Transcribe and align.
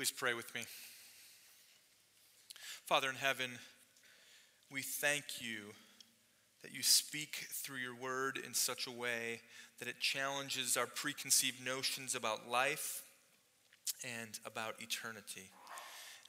Please 0.00 0.10
pray 0.10 0.32
with 0.32 0.54
me. 0.54 0.62
Father 2.86 3.10
in 3.10 3.16
heaven, 3.16 3.50
we 4.72 4.80
thank 4.80 5.42
you 5.42 5.74
that 6.62 6.72
you 6.72 6.82
speak 6.82 7.48
through 7.52 7.76
your 7.76 7.94
word 7.94 8.38
in 8.38 8.54
such 8.54 8.86
a 8.86 8.90
way 8.90 9.42
that 9.78 9.88
it 9.88 10.00
challenges 10.00 10.78
our 10.78 10.86
preconceived 10.86 11.62
notions 11.62 12.14
about 12.14 12.48
life 12.48 13.02
and 14.02 14.40
about 14.46 14.76
eternity. 14.80 15.50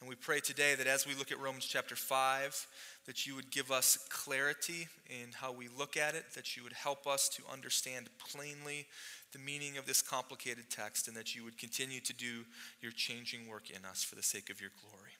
And 0.02 0.09
we 0.09 0.15
pray 0.15 0.39
today 0.39 0.73
that 0.73 0.88
as 0.88 1.05
we 1.05 1.13
look 1.13 1.31
at 1.31 1.39
Romans 1.39 1.65
chapter 1.65 1.95
5, 1.95 2.68
that 3.05 3.27
you 3.27 3.36
would 3.36 3.51
give 3.51 3.71
us 3.71 4.00
clarity 4.09 4.88
in 5.07 5.31
how 5.31 5.51
we 5.51 5.68
look 5.77 5.95
at 5.95 6.15
it, 6.15 6.25
that 6.33 6.57
you 6.57 6.63
would 6.63 6.73
help 6.73 7.05
us 7.05 7.29
to 7.29 7.43
understand 7.54 8.09
plainly 8.18 8.87
the 9.32 9.37
meaning 9.37 9.77
of 9.77 9.86
this 9.86 10.01
complicated 10.01 10.71
text, 10.71 11.07
and 11.07 11.15
that 11.15 11.36
you 11.36 11.43
would 11.43 11.55
continue 11.59 12.00
to 12.00 12.14
do 12.14 12.43
your 12.82 12.91
changing 12.91 13.47
work 13.47 13.69
in 13.69 13.86
us 13.86 14.04
for 14.04 14.15
the 14.15 14.23
sake 14.23 14.50
of 14.50 14.59
your 14.59 14.71
glory. 14.82 15.11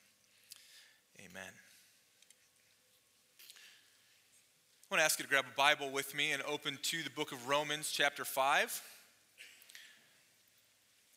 Amen. 1.20 1.54
I 4.90 4.96
want 4.96 5.00
to 5.02 5.06
ask 5.06 5.20
you 5.20 5.24
to 5.24 5.30
grab 5.30 5.46
a 5.46 5.56
Bible 5.56 5.92
with 5.92 6.16
me 6.16 6.32
and 6.32 6.42
open 6.42 6.80
to 6.82 7.04
the 7.04 7.12
book 7.12 7.32
of 7.32 7.48
Romans, 7.48 7.92
chapter 7.92 8.26
5. 8.26 8.82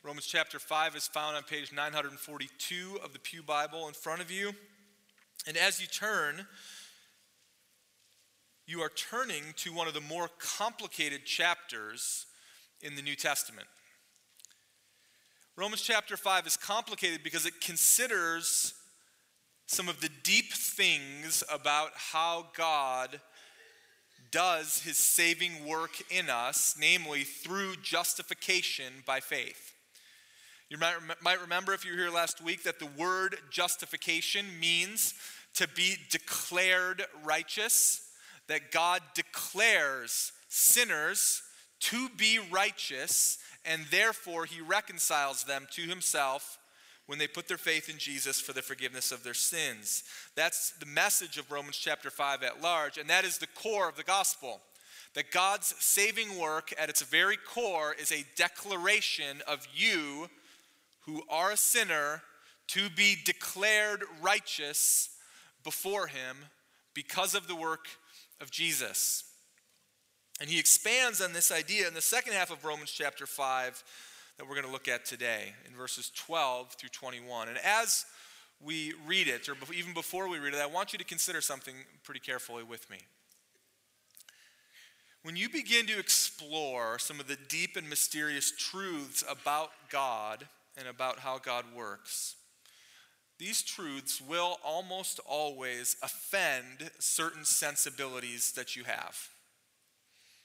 Romans 0.05 0.27
chapter 0.27 0.59
5 0.59 0.97
is 0.97 1.09
found 1.09 1.35
on 1.35 1.45
page 1.45 1.73
942 1.73 2.99
of 3.03 3.15
the 3.15 3.19
Pew 3.19 3.43
Bible 3.43 3.89
in 3.89 3.95
front 3.95 4.21
of 4.21 4.31
you. 4.31 4.53
And 5.47 5.57
as 5.57 5.81
you 5.81 5.87
turn, 5.87 6.47
you 8.67 8.83
are 8.83 8.91
turning 8.91 9.43
to 9.57 9.73
one 9.73 9.89
of 9.89 9.95
the 9.95 10.03
more 10.03 10.29
complicated 10.39 11.25
chapters 11.25 12.27
in 12.83 12.97
the 12.97 13.01
New 13.01 13.17
Testament. 13.17 13.67
Romans 15.57 15.81
chapter 15.81 16.19
5 16.19 16.49
is 16.49 16.59
complicated 16.59 17.23
because 17.25 17.47
it 17.47 17.63
considers 17.63 18.75
some 19.65 19.89
of 19.89 20.03
the 20.03 20.11
deep 20.23 20.53
things 20.53 21.43
about 21.51 21.93
how 21.95 22.49
God 22.55 23.23
does 24.31 24.83
his 24.83 24.99
saving 24.99 25.65
work 25.67 25.93
in 26.11 26.29
us, 26.29 26.77
namely 26.79 27.25
through 27.25 27.77
justification 27.77 28.93
by 29.07 29.21
faith. 29.21 29.74
You 30.71 30.79
might, 30.79 30.97
might 31.23 31.41
remember 31.41 31.75
if 31.75 31.85
you 31.85 31.93
were 31.93 31.99
here 31.99 32.11
last 32.11 32.43
week 32.43 32.63
that 32.63 32.79
the 32.79 32.89
word 32.97 33.37
justification 33.51 34.47
means 34.59 35.15
to 35.55 35.69
be 35.69 35.97
declared 36.11 37.05
righteous, 37.23 38.09
that 38.49 38.73
God 38.73 39.03
declares 39.15 40.33
sinners 40.49 41.43
to 41.81 42.09
be 42.17 42.39
righteous, 42.51 43.39
and 43.65 43.83
therefore 43.91 44.47
he 44.47 44.61
reconciles 44.61 45.45
them 45.45 45.67
to 45.73 45.83
himself 45.83 46.59
when 47.07 47.19
they 47.19 47.27
put 47.27 47.47
their 47.47 47.59
faith 47.59 47.91
in 47.91 47.99
Jesus 47.99 48.41
for 48.41 48.55
the 48.55 48.63
forgiveness 48.63 49.13
of 49.13 49.23
their 49.23 49.35
sins. 49.35 50.03
That's 50.35 50.71
the 50.81 50.87
message 50.87 51.37
of 51.37 51.53
Romans 51.53 51.77
chapter 51.77 52.11
5 52.11 52.43
at 52.43 52.63
large, 52.63 52.97
and 52.97 53.11
that 53.11 53.27
is 53.27 53.37
the 53.37 53.47
core 53.49 53.89
of 53.89 53.97
the 53.97 54.03
gospel. 54.03 54.63
That 55.15 55.31
God's 55.31 55.75
saving 55.79 56.39
work 56.39 56.75
at 56.79 56.89
its 56.89 57.03
very 57.03 57.37
core 57.37 57.95
is 58.01 58.11
a 58.11 58.25
declaration 58.35 59.43
of 59.47 59.67
you 59.75 60.31
who 61.07 61.23
are 61.29 61.53
a 61.53 61.57
sinner 61.57 62.23
to 62.69 62.89
be 62.91 63.17
declared 63.25 64.05
righteous 64.23 65.11
before 65.63 66.07
him 66.07 66.37
because 66.95 67.35
of 67.35 67.47
the 67.47 67.57
work 67.57 67.87
of 68.41 68.51
Jesus. 68.51 69.25
And 70.41 70.51
he 70.51 70.59
expands 70.59 71.21
on 71.21 71.33
this 71.33 71.53
idea 71.53 71.87
in 71.87 71.95
the 71.95 72.01
second 72.01 72.33
half 72.33 72.51
of 72.51 72.65
Romans 72.65 72.91
chapter 72.91 73.27
5 73.27 73.85
that 74.37 74.49
we're 74.49 74.55
going 74.55 74.67
to 74.67 74.73
look 74.73 74.89
at 74.89 75.05
today 75.05 75.55
in 75.69 75.77
verses 75.77 76.11
12 76.17 76.73
through 76.73 76.89
21. 76.89 77.49
And 77.49 77.59
as 77.59 78.05
we 78.61 78.95
read 79.07 79.29
it, 79.29 79.49
or 79.49 79.55
even 79.73 79.95
before 79.95 80.29
we 80.29 80.39
read 80.39 80.55
it, 80.55 80.61
I 80.61 80.67
want 80.67 80.93
you 80.93 80.99
to 80.99 81.05
consider 81.05 81.41
something 81.41 81.75
pretty 82.03 82.21
carefully 82.21 82.65
with 82.65 82.89
me. 82.91 82.99
When 85.23 85.37
you 85.37 85.49
begin 85.49 85.87
to 85.87 85.99
explore 85.99 86.99
some 86.99 87.21
of 87.21 87.29
the 87.29 87.39
deep 87.49 87.77
and 87.77 87.89
mysterious 87.89 88.53
truths 88.57 89.25
about 89.29 89.71
God 89.89 90.49
and 90.77 90.89
about 90.89 91.21
how 91.21 91.39
God 91.39 91.65
works, 91.75 92.37
these 93.39 93.63
truths 93.63 94.21
will 94.21 94.59
almost 94.65 95.21
always 95.27 95.97
offend 96.03 96.91
certain 96.99 97.45
sensibilities 97.45 98.53
that 98.53 98.77
you 98.77 98.85
have. 98.85 99.29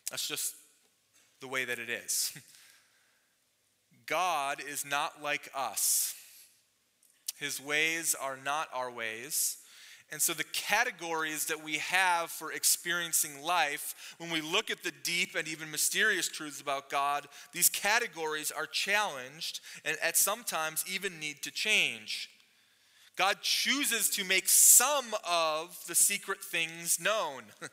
That's 0.09 0.27
just 0.27 0.55
the 1.39 1.47
way 1.47 1.65
that 1.65 1.79
it 1.79 1.89
is. 1.89 2.33
God 4.05 4.59
is 4.67 4.85
not 4.85 5.21
like 5.21 5.49
us. 5.55 6.15
His 7.39 7.61
ways 7.61 8.15
are 8.19 8.37
not 8.43 8.67
our 8.73 8.91
ways. 8.91 9.57
And 10.11 10.21
so, 10.21 10.33
the 10.33 10.43
categories 10.43 11.45
that 11.45 11.63
we 11.63 11.77
have 11.77 12.31
for 12.31 12.51
experiencing 12.51 13.43
life, 13.43 14.15
when 14.17 14.31
we 14.31 14.41
look 14.41 14.71
at 14.71 14.83
the 14.83 14.91
deep 15.03 15.35
and 15.35 15.47
even 15.47 15.69
mysterious 15.69 16.27
truths 16.27 16.59
about 16.59 16.89
God, 16.89 17.27
these 17.53 17.69
categories 17.69 18.51
are 18.51 18.65
challenged 18.65 19.59
and 19.85 19.97
at 20.01 20.17
sometimes 20.17 20.83
even 20.91 21.19
need 21.19 21.43
to 21.43 21.51
change. 21.51 22.29
God 23.15 23.41
chooses 23.41 24.09
to 24.11 24.23
make 24.23 24.49
some 24.49 25.13
of 25.29 25.77
the 25.87 25.95
secret 25.95 26.43
things 26.43 26.99
known. 26.99 27.43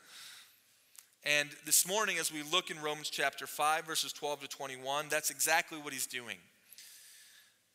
And 1.25 1.49
this 1.65 1.85
morning, 1.85 2.19
as 2.19 2.31
we 2.31 2.41
look 2.41 2.71
in 2.71 2.79
Romans 2.79 3.09
chapter 3.09 3.47
5, 3.47 3.85
verses 3.85 4.13
12 4.13 4.41
to 4.41 4.47
21, 4.47 5.07
that's 5.09 5.29
exactly 5.29 5.77
what 5.77 5.91
he's 5.91 6.05
doing. 6.05 6.37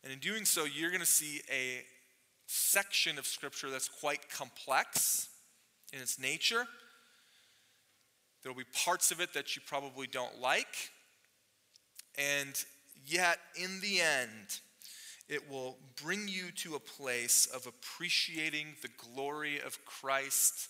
And 0.03 0.11
in 0.11 0.17
doing 0.17 0.45
so, 0.45 0.65
you're 0.65 0.89
going 0.89 1.01
to 1.01 1.05
see 1.05 1.41
a 1.51 1.83
section 2.53 3.17
of 3.17 3.25
Scripture 3.25 3.71
that's 3.71 3.89
quite 3.89 4.29
complex 4.29 5.29
in 5.91 5.99
its 5.99 6.19
nature. 6.19 6.67
There 8.41 8.51
will 8.51 8.59
be 8.59 8.85
parts 8.85 9.11
of 9.11 9.19
it 9.19 9.33
that 9.33 9.55
you 9.55 9.61
probably 9.65 10.05
don't 10.05 10.39
like. 10.39 10.91
And 12.15 12.53
yet, 13.07 13.39
in 13.55 13.79
the 13.81 14.01
end, 14.01 14.59
it 15.27 15.49
will 15.49 15.77
bring 16.03 16.27
you 16.27 16.51
to 16.57 16.75
a 16.75 16.79
place 16.79 17.47
of 17.47 17.65
appreciating 17.65 18.67
the 18.81 18.89
glory 19.15 19.59
of 19.59 19.83
Christ 19.85 20.69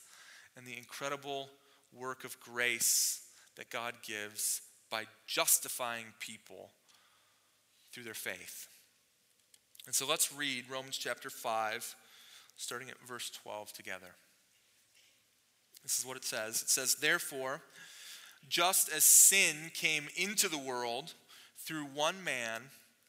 and 0.56 0.66
the 0.66 0.78
incredible 0.78 1.50
work 1.92 2.24
of 2.24 2.40
grace 2.40 3.24
that 3.58 3.70
God 3.70 3.96
gives 4.08 4.62
by 4.90 5.06
justifying 5.28 6.06
people 6.20 6.70
through 7.92 8.04
their 8.04 8.14
faith. 8.14 8.68
And 9.86 9.94
so 9.94 10.08
let's 10.08 10.34
read 10.34 10.66
Romans 10.70 10.98
chapter 10.98 11.30
5, 11.30 11.96
starting 12.56 12.90
at 12.90 12.96
verse 13.06 13.30
12 13.30 13.74
together. 13.74 14.16
This 15.84 16.00
is 16.00 16.06
what 16.06 16.18
it 16.18 16.24
says 16.24 16.62
It 16.62 16.70
says, 16.70 16.96
Therefore, 16.96 17.62
just 18.48 18.90
as 18.92 19.04
sin 19.04 19.72
came 19.74 20.08
into 20.16 20.48
the 20.48 20.58
world 20.58 21.14
through 21.58 21.86
one 21.86 22.24
man, 22.24 22.64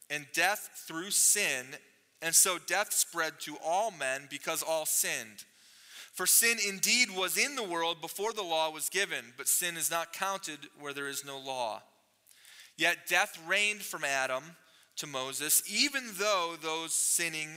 and 0.09 0.27
death 0.33 0.83
through 0.87 1.11
sin, 1.11 1.65
and 2.21 2.35
so 2.35 2.57
death 2.57 2.93
spread 2.93 3.39
to 3.41 3.57
all 3.63 3.91
men 3.91 4.27
because 4.29 4.61
all 4.61 4.85
sinned. 4.85 5.45
For 6.13 6.25
sin 6.25 6.57
indeed 6.65 7.09
was 7.09 7.37
in 7.37 7.55
the 7.55 7.63
world 7.63 7.99
before 8.01 8.31
the 8.31 8.43
law 8.43 8.69
was 8.69 8.87
given, 8.87 9.33
but 9.35 9.47
sin 9.47 9.75
is 9.75 9.91
not 9.91 10.13
counted 10.13 10.59
where 10.79 10.93
there 10.93 11.09
is 11.09 11.25
no 11.25 11.37
law. 11.37 11.81
Yet 12.77 13.07
death 13.07 13.37
reigned 13.47 13.81
from 13.81 14.03
Adam 14.03 14.43
to 14.97 15.07
Moses, 15.07 15.61
even 15.69 16.03
though 16.17 16.55
those 16.61 16.93
sinning 16.93 17.49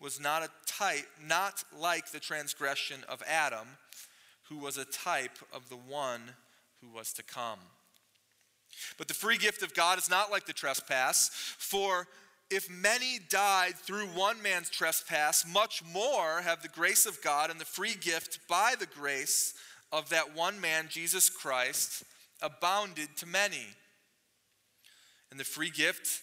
was 0.00 0.20
not 0.20 0.42
a 0.42 0.50
type, 0.66 1.06
not 1.26 1.64
like 1.78 2.10
the 2.10 2.20
transgression 2.20 3.00
of 3.08 3.22
Adam, 3.26 3.66
who 4.48 4.58
was 4.58 4.76
a 4.76 4.84
type 4.84 5.38
of 5.52 5.68
the 5.68 5.76
one 5.76 6.22
who 6.80 6.88
was 6.88 7.12
to 7.14 7.22
come. 7.22 7.58
But 8.98 9.08
the 9.08 9.14
free 9.14 9.38
gift 9.38 9.62
of 9.62 9.74
God 9.74 9.98
is 9.98 10.10
not 10.10 10.30
like 10.30 10.46
the 10.46 10.52
trespass, 10.52 11.30
for 11.32 12.06
if 12.50 12.70
many 12.70 13.18
died 13.28 13.74
through 13.74 14.06
one 14.06 14.40
man's 14.40 14.70
trespass, 14.70 15.44
much 15.52 15.82
more 15.92 16.42
have 16.42 16.62
the 16.62 16.68
grace 16.68 17.06
of 17.06 17.20
God 17.22 17.50
and 17.50 17.60
the 17.60 17.64
free 17.64 17.94
gift 18.00 18.38
by 18.48 18.74
the 18.78 18.86
grace 18.86 19.54
of 19.92 20.08
that 20.10 20.36
one 20.36 20.60
man, 20.60 20.86
Jesus 20.88 21.28
Christ, 21.28 22.04
abounded 22.42 23.08
to 23.16 23.26
many. 23.26 23.66
And 25.30 25.40
the 25.40 25.44
free 25.44 25.70
gift 25.70 26.22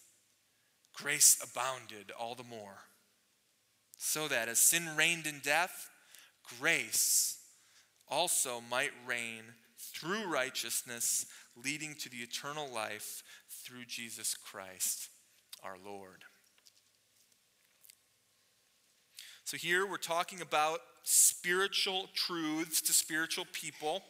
grace 1.01 1.37
abounded 1.41 2.11
all 2.19 2.35
the 2.35 2.43
more. 2.43 2.77
So 3.97 4.27
that 4.27 4.49
as 4.49 4.59
sin 4.59 4.95
reigned 4.95 5.27
in 5.27 5.39
death, 5.43 5.89
grace 6.59 7.37
also 8.07 8.61
might 8.69 8.91
reign 9.05 9.43
through 9.77 10.31
righteousness, 10.31 11.25
leading 11.63 11.95
to 11.95 12.09
the 12.09 12.17
eternal 12.17 12.67
life 12.73 13.23
through 13.49 13.85
Jesus 13.85 14.35
Christ 14.35 15.09
our 15.63 15.77
Lord. 15.83 16.23
So, 19.43 19.57
here 19.57 19.85
we're 19.85 19.97
talking 19.97 20.41
about 20.41 20.79
spiritual 21.03 22.07
truths 22.15 22.81
to 22.81 22.93
spiritual 22.93 23.45
people. 23.51 24.01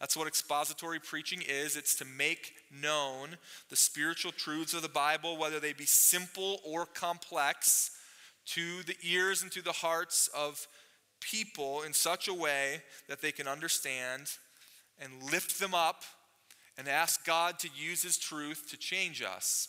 That's 0.00 0.16
what 0.16 0.28
expository 0.28 1.00
preaching 1.00 1.42
is 1.42 1.76
it's 1.76 1.94
to 1.96 2.04
make 2.04 2.52
known 2.70 3.36
the 3.70 3.76
spiritual 3.76 4.32
truths 4.32 4.74
of 4.74 4.82
the 4.82 4.88
Bible, 4.88 5.36
whether 5.36 5.58
they 5.58 5.72
be 5.72 5.86
simple 5.86 6.60
or 6.64 6.86
complex, 6.86 7.90
to 8.46 8.82
the 8.84 8.96
ears 9.02 9.42
and 9.42 9.50
to 9.52 9.62
the 9.62 9.72
hearts 9.72 10.28
of 10.36 10.68
people 11.20 11.82
in 11.82 11.92
such 11.92 12.28
a 12.28 12.34
way 12.34 12.82
that 13.08 13.20
they 13.20 13.32
can 13.32 13.48
understand 13.48 14.30
and 14.98 15.32
lift 15.32 15.58
them 15.58 15.74
up 15.74 16.04
and 16.78 16.88
ask 16.88 17.24
God 17.24 17.58
to 17.60 17.68
use 17.74 18.02
His 18.02 18.18
truth 18.18 18.66
to 18.70 18.76
change 18.76 19.22
us. 19.22 19.68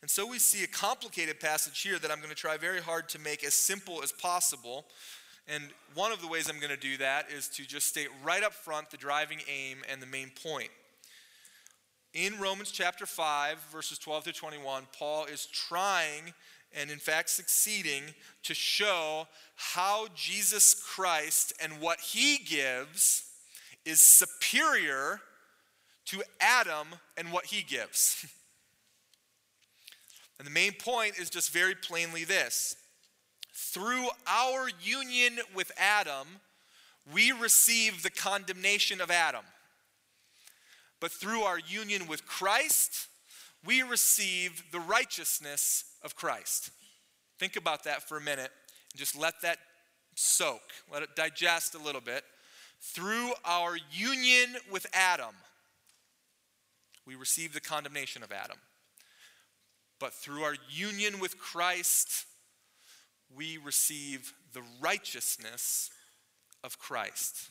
And 0.00 0.10
so 0.10 0.26
we 0.26 0.38
see 0.38 0.64
a 0.64 0.66
complicated 0.66 1.40
passage 1.40 1.82
here 1.82 1.98
that 1.98 2.10
I'm 2.10 2.18
going 2.18 2.30
to 2.30 2.34
try 2.34 2.56
very 2.56 2.80
hard 2.80 3.08
to 3.10 3.18
make 3.18 3.44
as 3.44 3.52
simple 3.52 4.02
as 4.02 4.12
possible. 4.12 4.86
And 5.52 5.64
one 5.94 6.12
of 6.12 6.22
the 6.22 6.28
ways 6.28 6.48
I'm 6.48 6.60
going 6.60 6.70
to 6.70 6.76
do 6.76 6.96
that 6.98 7.30
is 7.30 7.48
to 7.48 7.66
just 7.66 7.88
state 7.88 8.06
right 8.22 8.44
up 8.44 8.52
front 8.52 8.90
the 8.90 8.96
driving 8.96 9.40
aim 9.48 9.78
and 9.90 10.00
the 10.00 10.06
main 10.06 10.30
point. 10.30 10.70
In 12.14 12.38
Romans 12.38 12.70
chapter 12.70 13.04
5, 13.04 13.58
verses 13.72 13.98
12 13.98 14.24
to 14.24 14.32
21, 14.32 14.84
Paul 14.96 15.24
is 15.24 15.46
trying 15.46 16.34
and 16.72 16.88
in 16.88 16.98
fact 16.98 17.30
succeeding 17.30 18.04
to 18.44 18.54
show 18.54 19.26
how 19.56 20.06
Jesus 20.14 20.74
Christ 20.74 21.52
and 21.60 21.80
what 21.80 21.98
he 21.98 22.38
gives 22.38 23.24
is 23.84 24.00
superior 24.00 25.20
to 26.06 26.22
Adam 26.40 26.88
and 27.16 27.32
what 27.32 27.46
he 27.46 27.62
gives. 27.62 28.24
and 30.38 30.46
the 30.46 30.52
main 30.52 30.72
point 30.72 31.18
is 31.18 31.28
just 31.28 31.52
very 31.52 31.74
plainly 31.74 32.22
this 32.22 32.76
through 33.60 34.08
our 34.26 34.68
union 34.82 35.38
with 35.54 35.70
Adam, 35.76 36.26
we 37.12 37.30
receive 37.30 38.02
the 38.02 38.10
condemnation 38.10 39.02
of 39.02 39.10
Adam. 39.10 39.44
But 40.98 41.12
through 41.12 41.42
our 41.42 41.58
union 41.58 42.08
with 42.08 42.26
Christ, 42.26 43.08
we 43.64 43.82
receive 43.82 44.64
the 44.72 44.80
righteousness 44.80 45.84
of 46.02 46.16
Christ. 46.16 46.70
Think 47.38 47.56
about 47.56 47.84
that 47.84 48.08
for 48.08 48.16
a 48.16 48.20
minute 48.20 48.50
and 48.92 48.98
just 48.98 49.16
let 49.16 49.34
that 49.42 49.58
soak, 50.14 50.62
let 50.90 51.02
it 51.02 51.14
digest 51.14 51.74
a 51.74 51.78
little 51.78 52.00
bit. 52.00 52.24
Through 52.80 53.32
our 53.44 53.76
union 53.92 54.56
with 54.72 54.86
Adam, 54.94 55.34
we 57.06 57.14
receive 57.14 57.52
the 57.52 57.60
condemnation 57.60 58.22
of 58.22 58.32
Adam. 58.32 58.56
But 59.98 60.14
through 60.14 60.44
our 60.44 60.56
union 60.70 61.20
with 61.20 61.38
Christ, 61.38 62.24
we 63.34 63.58
receive 63.58 64.32
the 64.52 64.62
righteousness 64.80 65.90
of 66.64 66.78
Christ. 66.78 67.50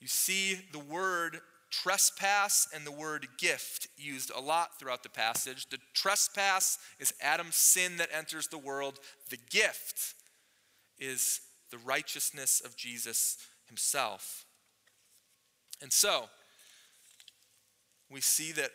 You 0.00 0.08
see 0.08 0.58
the 0.72 0.78
word 0.78 1.40
trespass 1.70 2.68
and 2.74 2.84
the 2.84 2.92
word 2.92 3.28
gift 3.38 3.88
used 3.96 4.32
a 4.34 4.40
lot 4.40 4.78
throughout 4.78 5.02
the 5.02 5.08
passage. 5.08 5.68
The 5.70 5.78
trespass 5.94 6.78
is 6.98 7.14
Adam's 7.20 7.56
sin 7.56 7.96
that 7.98 8.10
enters 8.12 8.48
the 8.48 8.58
world, 8.58 8.98
the 9.28 9.38
gift 9.50 10.14
is 10.98 11.40
the 11.70 11.78
righteousness 11.78 12.60
of 12.64 12.76
Jesus 12.76 13.38
himself. 13.66 14.44
And 15.80 15.92
so, 15.92 16.24
we 18.10 18.20
see 18.20 18.52
that 18.52 18.70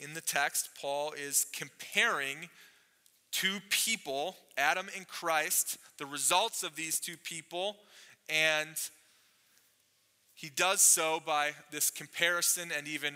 in 0.00 0.14
the 0.14 0.22
text, 0.22 0.70
Paul 0.80 1.12
is 1.12 1.46
comparing 1.52 2.48
two 3.32 3.58
people, 3.68 4.36
Adam 4.56 4.88
and 4.96 5.06
Christ, 5.06 5.78
the 5.98 6.06
results 6.06 6.62
of 6.62 6.76
these 6.76 6.98
two 6.98 7.16
people, 7.16 7.76
and 8.28 8.76
he 10.34 10.48
does 10.48 10.80
so 10.80 11.20
by 11.24 11.50
this 11.70 11.90
comparison 11.90 12.70
and 12.76 12.88
even 12.88 13.14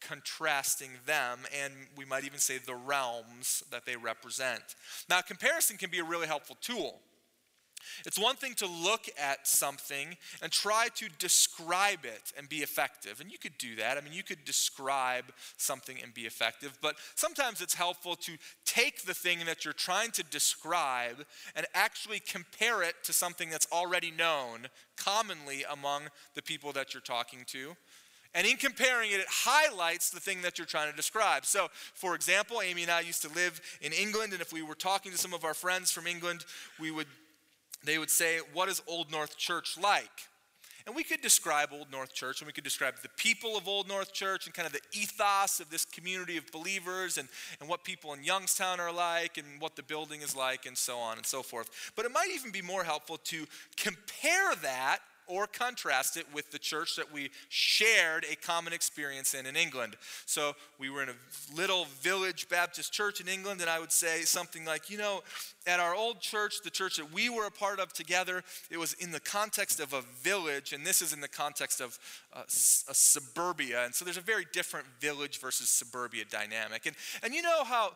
contrasting 0.00 0.90
them, 1.06 1.40
and 1.62 1.72
we 1.96 2.04
might 2.04 2.24
even 2.24 2.38
say 2.38 2.58
the 2.58 2.74
realms 2.74 3.62
that 3.70 3.86
they 3.86 3.96
represent. 3.96 4.62
Now, 5.08 5.20
comparison 5.20 5.76
can 5.76 5.90
be 5.90 5.98
a 5.98 6.04
really 6.04 6.26
helpful 6.26 6.56
tool. 6.60 7.00
It's 8.04 8.18
one 8.18 8.36
thing 8.36 8.54
to 8.56 8.66
look 8.66 9.08
at 9.18 9.46
something 9.46 10.16
and 10.42 10.52
try 10.52 10.88
to 10.96 11.08
describe 11.18 12.04
it 12.04 12.32
and 12.36 12.48
be 12.48 12.58
effective. 12.58 13.20
And 13.20 13.30
you 13.30 13.38
could 13.38 13.58
do 13.58 13.76
that. 13.76 13.96
I 13.96 14.00
mean, 14.00 14.12
you 14.12 14.22
could 14.22 14.44
describe 14.44 15.26
something 15.56 15.96
and 16.02 16.12
be 16.14 16.22
effective. 16.22 16.78
But 16.80 16.96
sometimes 17.14 17.60
it's 17.60 17.74
helpful 17.74 18.16
to 18.16 18.32
take 18.64 19.02
the 19.02 19.14
thing 19.14 19.40
that 19.46 19.64
you're 19.64 19.74
trying 19.74 20.10
to 20.12 20.22
describe 20.22 21.24
and 21.54 21.66
actually 21.74 22.20
compare 22.20 22.82
it 22.82 22.94
to 23.04 23.12
something 23.12 23.50
that's 23.50 23.66
already 23.72 24.10
known 24.10 24.68
commonly 24.96 25.64
among 25.70 26.04
the 26.34 26.42
people 26.42 26.72
that 26.72 26.94
you're 26.94 27.00
talking 27.00 27.44
to. 27.48 27.76
And 28.36 28.46
in 28.46 28.58
comparing 28.58 29.12
it, 29.12 29.20
it 29.20 29.26
highlights 29.30 30.10
the 30.10 30.20
thing 30.20 30.42
that 30.42 30.58
you're 30.58 30.66
trying 30.66 30.90
to 30.90 30.96
describe. 30.96 31.46
So, 31.46 31.68
for 31.94 32.14
example, 32.14 32.60
Amy 32.60 32.82
and 32.82 32.90
I 32.90 33.00
used 33.00 33.22
to 33.22 33.30
live 33.30 33.62
in 33.80 33.92
England, 33.92 34.34
and 34.34 34.42
if 34.42 34.52
we 34.52 34.62
were 34.62 34.74
talking 34.74 35.10
to 35.10 35.16
some 35.16 35.32
of 35.32 35.42
our 35.42 35.54
friends 35.54 35.90
from 35.90 36.06
England, 36.06 36.44
we 36.78 36.90
would 36.90 37.06
they 37.86 37.98
would 37.98 38.10
say, 38.10 38.40
What 38.52 38.68
is 38.68 38.82
Old 38.86 39.10
North 39.10 39.36
Church 39.36 39.76
like? 39.80 40.28
And 40.86 40.94
we 40.94 41.02
could 41.02 41.20
describe 41.20 41.70
Old 41.72 41.90
North 41.90 42.14
Church 42.14 42.40
and 42.40 42.46
we 42.46 42.52
could 42.52 42.62
describe 42.62 42.94
the 43.02 43.08
people 43.16 43.56
of 43.56 43.66
Old 43.66 43.88
North 43.88 44.12
Church 44.12 44.46
and 44.46 44.54
kind 44.54 44.66
of 44.66 44.72
the 44.72 44.80
ethos 44.92 45.58
of 45.58 45.68
this 45.68 45.84
community 45.84 46.36
of 46.36 46.50
believers 46.52 47.18
and, 47.18 47.28
and 47.60 47.68
what 47.68 47.82
people 47.82 48.12
in 48.12 48.22
Youngstown 48.22 48.78
are 48.78 48.92
like 48.92 49.36
and 49.36 49.60
what 49.60 49.74
the 49.74 49.82
building 49.82 50.22
is 50.22 50.36
like 50.36 50.64
and 50.64 50.78
so 50.78 50.96
on 50.98 51.16
and 51.16 51.26
so 51.26 51.42
forth. 51.42 51.92
But 51.96 52.04
it 52.04 52.12
might 52.12 52.28
even 52.32 52.52
be 52.52 52.62
more 52.62 52.84
helpful 52.84 53.16
to 53.24 53.46
compare 53.76 54.54
that 54.62 55.00
or 55.26 55.46
contrast 55.46 56.16
it 56.16 56.26
with 56.32 56.50
the 56.50 56.58
church 56.58 56.96
that 56.96 57.12
we 57.12 57.30
shared 57.48 58.24
a 58.30 58.36
common 58.36 58.72
experience 58.72 59.34
in 59.34 59.46
in 59.46 59.56
England. 59.56 59.96
So 60.26 60.54
we 60.78 60.90
were 60.90 61.02
in 61.02 61.08
a 61.08 61.56
little 61.56 61.86
village 62.00 62.48
Baptist 62.48 62.92
church 62.92 63.20
in 63.20 63.28
England, 63.28 63.60
and 63.60 63.70
I 63.70 63.78
would 63.78 63.92
say 63.92 64.22
something 64.22 64.64
like, 64.64 64.90
you 64.90 64.98
know, 64.98 65.22
at 65.66 65.80
our 65.80 65.94
old 65.94 66.20
church, 66.20 66.62
the 66.62 66.70
church 66.70 66.96
that 66.96 67.12
we 67.12 67.28
were 67.28 67.46
a 67.46 67.50
part 67.50 67.80
of 67.80 67.92
together, 67.92 68.42
it 68.70 68.78
was 68.78 68.92
in 68.94 69.10
the 69.10 69.20
context 69.20 69.80
of 69.80 69.92
a 69.92 70.02
village, 70.22 70.72
and 70.72 70.86
this 70.86 71.02
is 71.02 71.12
in 71.12 71.20
the 71.20 71.28
context 71.28 71.80
of 71.80 71.98
uh, 72.32 72.42
a 72.46 72.94
suburbia. 72.94 73.84
And 73.84 73.94
so 73.94 74.04
there's 74.04 74.16
a 74.16 74.20
very 74.20 74.46
different 74.52 74.86
village 75.00 75.40
versus 75.40 75.68
suburbia 75.68 76.24
dynamic. 76.30 76.86
And, 76.86 76.96
and 77.22 77.34
you 77.34 77.42
know 77.42 77.64
how 77.64 77.92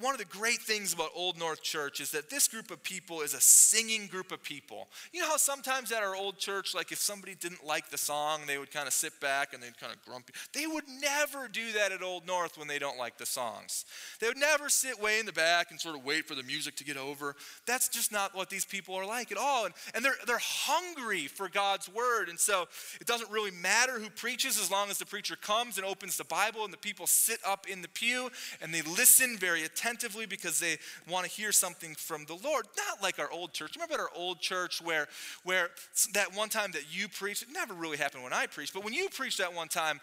one 0.00 0.12
of 0.12 0.18
the 0.18 0.24
great 0.24 0.60
things 0.60 0.92
about 0.92 1.10
Old 1.14 1.38
North 1.38 1.62
Church 1.62 2.00
is 2.00 2.10
that 2.10 2.28
this 2.28 2.48
group 2.48 2.70
of 2.70 2.82
people 2.82 3.20
is 3.20 3.34
a 3.34 3.40
singing 3.40 4.06
group 4.06 4.32
of 4.32 4.42
people. 4.42 4.88
You 5.12 5.20
know 5.20 5.28
how 5.28 5.36
sometimes 5.36 5.92
at 5.92 6.02
our 6.02 6.16
old 6.16 6.38
church, 6.38 6.74
like 6.74 6.90
if 6.90 6.98
somebody 6.98 7.34
didn't 7.34 7.64
like 7.64 7.90
the 7.90 7.98
song, 7.98 8.42
they 8.46 8.58
would 8.58 8.72
kind 8.72 8.88
of 8.88 8.92
sit 8.92 9.18
back 9.20 9.54
and 9.54 9.62
they'd 9.62 9.78
kind 9.78 9.92
of 9.92 10.04
grumpy. 10.04 10.32
They 10.52 10.66
would 10.66 10.84
never 11.00 11.48
do 11.48 11.72
that 11.72 11.92
at 11.92 12.02
Old 12.02 12.26
North 12.26 12.58
when 12.58 12.66
they 12.66 12.78
don't 12.78 12.98
like 12.98 13.18
the 13.18 13.26
songs. 13.26 13.84
They 14.20 14.26
would 14.26 14.36
never 14.36 14.68
sit 14.68 15.00
way 15.00 15.20
in 15.20 15.26
the 15.26 15.32
back 15.32 15.70
and 15.70 15.80
sort 15.80 15.96
of 15.96 16.04
wait 16.04 16.26
for 16.26 16.34
the 16.34 16.42
music 16.42 16.76
to 16.76 16.84
get 16.84 16.96
over. 16.96 17.36
That's 17.66 17.88
just 17.88 18.10
not 18.10 18.34
what 18.34 18.50
these 18.50 18.64
people 18.64 18.96
are 18.96 19.06
like 19.06 19.30
at 19.30 19.38
all. 19.38 19.66
And, 19.66 19.74
and 19.94 20.04
they're, 20.04 20.16
they're 20.26 20.38
hungry 20.40 21.28
for 21.28 21.48
God's 21.48 21.88
word. 21.88 22.28
And 22.28 22.38
so 22.38 22.66
it 23.00 23.06
doesn't 23.06 23.30
really 23.30 23.52
matter 23.52 24.00
who 24.00 24.10
preaches 24.10 24.58
as 24.58 24.70
long 24.70 24.90
as 24.90 24.98
the 24.98 25.06
preacher 25.06 25.36
comes 25.36 25.78
and 25.78 25.86
opens 25.86 26.16
the 26.16 26.24
Bible 26.24 26.64
and 26.64 26.72
the 26.72 26.78
people 26.78 27.06
sit 27.06 27.38
up 27.46 27.66
in 27.68 27.80
the 27.80 27.88
pew 27.88 28.30
and 28.60 28.74
they 28.74 28.82
listen 28.82 29.36
very 29.36 29.62
attentively 29.62 29.83
attentively 29.84 30.26
because 30.26 30.58
they 30.58 30.76
want 31.08 31.26
to 31.26 31.30
hear 31.30 31.52
something 31.52 31.94
from 31.94 32.24
the 32.26 32.34
Lord. 32.34 32.66
Not 32.88 33.02
like 33.02 33.18
our 33.18 33.30
old 33.30 33.52
church. 33.52 33.76
Remember 33.76 34.02
our 34.02 34.10
old 34.16 34.40
church 34.40 34.80
where, 34.82 35.08
where 35.44 35.70
that 36.14 36.34
one 36.34 36.48
time 36.48 36.72
that 36.72 36.84
you 36.90 37.08
preached, 37.08 37.42
it 37.42 37.48
never 37.52 37.74
really 37.74 37.96
happened 37.96 38.22
when 38.22 38.32
I 38.32 38.46
preached, 38.46 38.72
but 38.72 38.84
when 38.84 38.94
you 38.94 39.08
preached 39.08 39.38
that 39.38 39.54
one 39.54 39.68
time, 39.68 40.00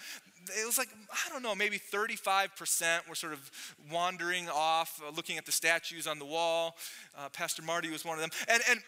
it 0.60 0.66
was 0.66 0.78
like, 0.78 0.90
I 1.12 1.30
don't 1.30 1.44
know, 1.44 1.54
maybe 1.54 1.80
35% 1.80 3.08
were 3.08 3.16
sort 3.16 3.34
of 3.34 3.52
wandering 3.92 4.50
off, 4.50 5.02
uh, 5.06 5.12
looking 5.16 5.38
at 5.38 5.46
the 5.46 5.52
statues 5.52 6.08
on 6.08 6.20
the 6.20 6.26
wall. 6.26 6.78
Uh, 7.18 7.30
Pastor 7.30 7.62
Marty 7.62 7.90
was 7.90 8.04
one 8.04 8.16
of 8.16 8.22
them. 8.22 8.32
And, 8.48 8.62
and 8.70 8.80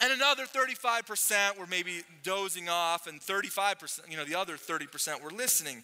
And 0.00 0.12
another 0.12 0.44
35% 0.44 1.58
were 1.58 1.66
maybe 1.66 2.02
dozing 2.22 2.68
off, 2.68 3.08
and 3.08 3.20
35%, 3.20 4.08
you 4.08 4.16
know, 4.16 4.24
the 4.24 4.36
other 4.36 4.56
30% 4.56 5.20
were 5.20 5.32
listening. 5.32 5.82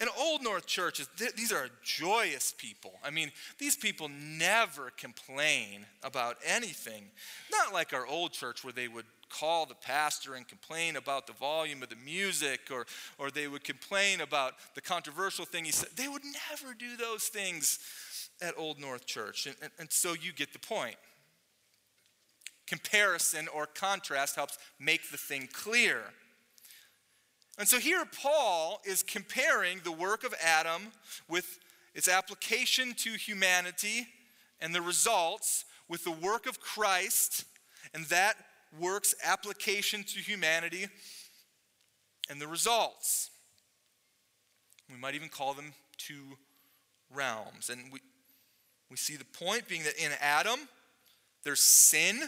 And 0.00 0.10
Old 0.18 0.42
North 0.42 0.66
churches, 0.66 1.08
th- 1.16 1.34
these 1.34 1.52
are 1.52 1.68
joyous 1.82 2.52
people. 2.56 2.94
I 3.04 3.10
mean, 3.10 3.30
these 3.58 3.76
people 3.76 4.08
never 4.08 4.90
complain 4.96 5.86
about 6.02 6.36
anything. 6.44 7.04
Not 7.50 7.72
like 7.72 7.92
our 7.92 8.06
old 8.06 8.32
church 8.32 8.64
where 8.64 8.72
they 8.72 8.88
would 8.88 9.06
call 9.28 9.66
the 9.66 9.74
pastor 9.74 10.34
and 10.34 10.46
complain 10.46 10.96
about 10.96 11.26
the 11.26 11.32
volume 11.32 11.82
of 11.82 11.88
the 11.88 11.96
music 11.96 12.60
or, 12.70 12.86
or 13.18 13.30
they 13.30 13.48
would 13.48 13.64
complain 13.64 14.20
about 14.20 14.54
the 14.74 14.80
controversial 14.80 15.44
thing 15.44 15.64
he 15.64 15.72
said. 15.72 15.90
They 15.96 16.08
would 16.08 16.22
never 16.50 16.74
do 16.74 16.96
those 16.96 17.24
things 17.24 17.78
at 18.42 18.54
Old 18.58 18.80
North 18.80 19.06
Church. 19.06 19.46
And, 19.46 19.56
and, 19.62 19.70
and 19.78 19.92
so 19.92 20.12
you 20.12 20.32
get 20.32 20.52
the 20.52 20.58
point. 20.58 20.96
Comparison 22.66 23.48
or 23.54 23.66
contrast 23.66 24.36
helps 24.36 24.58
make 24.80 25.10
the 25.10 25.18
thing 25.18 25.48
clear. 25.52 26.02
And 27.58 27.68
so 27.68 27.78
here 27.78 28.04
Paul 28.20 28.80
is 28.84 29.02
comparing 29.02 29.80
the 29.84 29.92
work 29.92 30.24
of 30.24 30.34
Adam 30.42 30.88
with 31.28 31.58
its 31.94 32.08
application 32.08 32.94
to 32.94 33.10
humanity 33.10 34.08
and 34.60 34.74
the 34.74 34.82
results 34.82 35.64
with 35.88 36.04
the 36.04 36.10
work 36.10 36.46
of 36.46 36.60
Christ 36.60 37.44
and 37.92 38.04
that 38.06 38.34
work's 38.80 39.14
application 39.22 40.02
to 40.02 40.18
humanity 40.18 40.86
and 42.28 42.40
the 42.40 42.48
results. 42.48 43.30
We 44.90 44.98
might 44.98 45.14
even 45.14 45.28
call 45.28 45.54
them 45.54 45.72
two 45.96 46.36
realms. 47.12 47.70
And 47.70 47.92
we, 47.92 48.00
we 48.90 48.96
see 48.96 49.16
the 49.16 49.24
point 49.24 49.68
being 49.68 49.84
that 49.84 49.96
in 50.02 50.10
Adam, 50.20 50.58
there's 51.44 51.60
sin. 51.60 52.22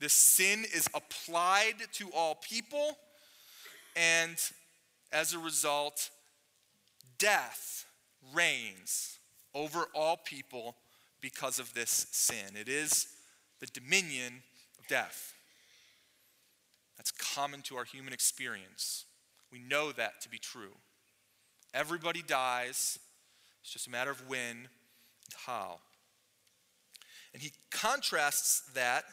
This 0.00 0.12
sin 0.12 0.64
is 0.74 0.88
applied 0.94 1.76
to 1.94 2.10
all 2.14 2.34
people 2.34 2.98
and 3.98 4.36
as 5.12 5.34
a 5.34 5.38
result, 5.38 6.10
death 7.18 7.86
reigns 8.32 9.18
over 9.54 9.86
all 9.94 10.16
people 10.16 10.76
because 11.20 11.58
of 11.58 11.74
this 11.74 12.06
sin. 12.12 12.56
It 12.58 12.68
is 12.68 13.08
the 13.60 13.66
dominion 13.66 14.42
of 14.78 14.86
death. 14.86 15.34
That's 16.96 17.10
common 17.10 17.62
to 17.62 17.76
our 17.76 17.84
human 17.84 18.12
experience. 18.12 19.04
We 19.50 19.58
know 19.58 19.92
that 19.92 20.20
to 20.22 20.28
be 20.28 20.38
true. 20.38 20.76
Everybody 21.74 22.22
dies, 22.22 22.98
it's 23.62 23.72
just 23.72 23.88
a 23.88 23.90
matter 23.90 24.10
of 24.10 24.28
when 24.28 24.40
and 24.40 24.68
how. 25.46 25.78
And 27.32 27.42
he 27.42 27.52
contrasts 27.70 28.62
that 28.74 29.04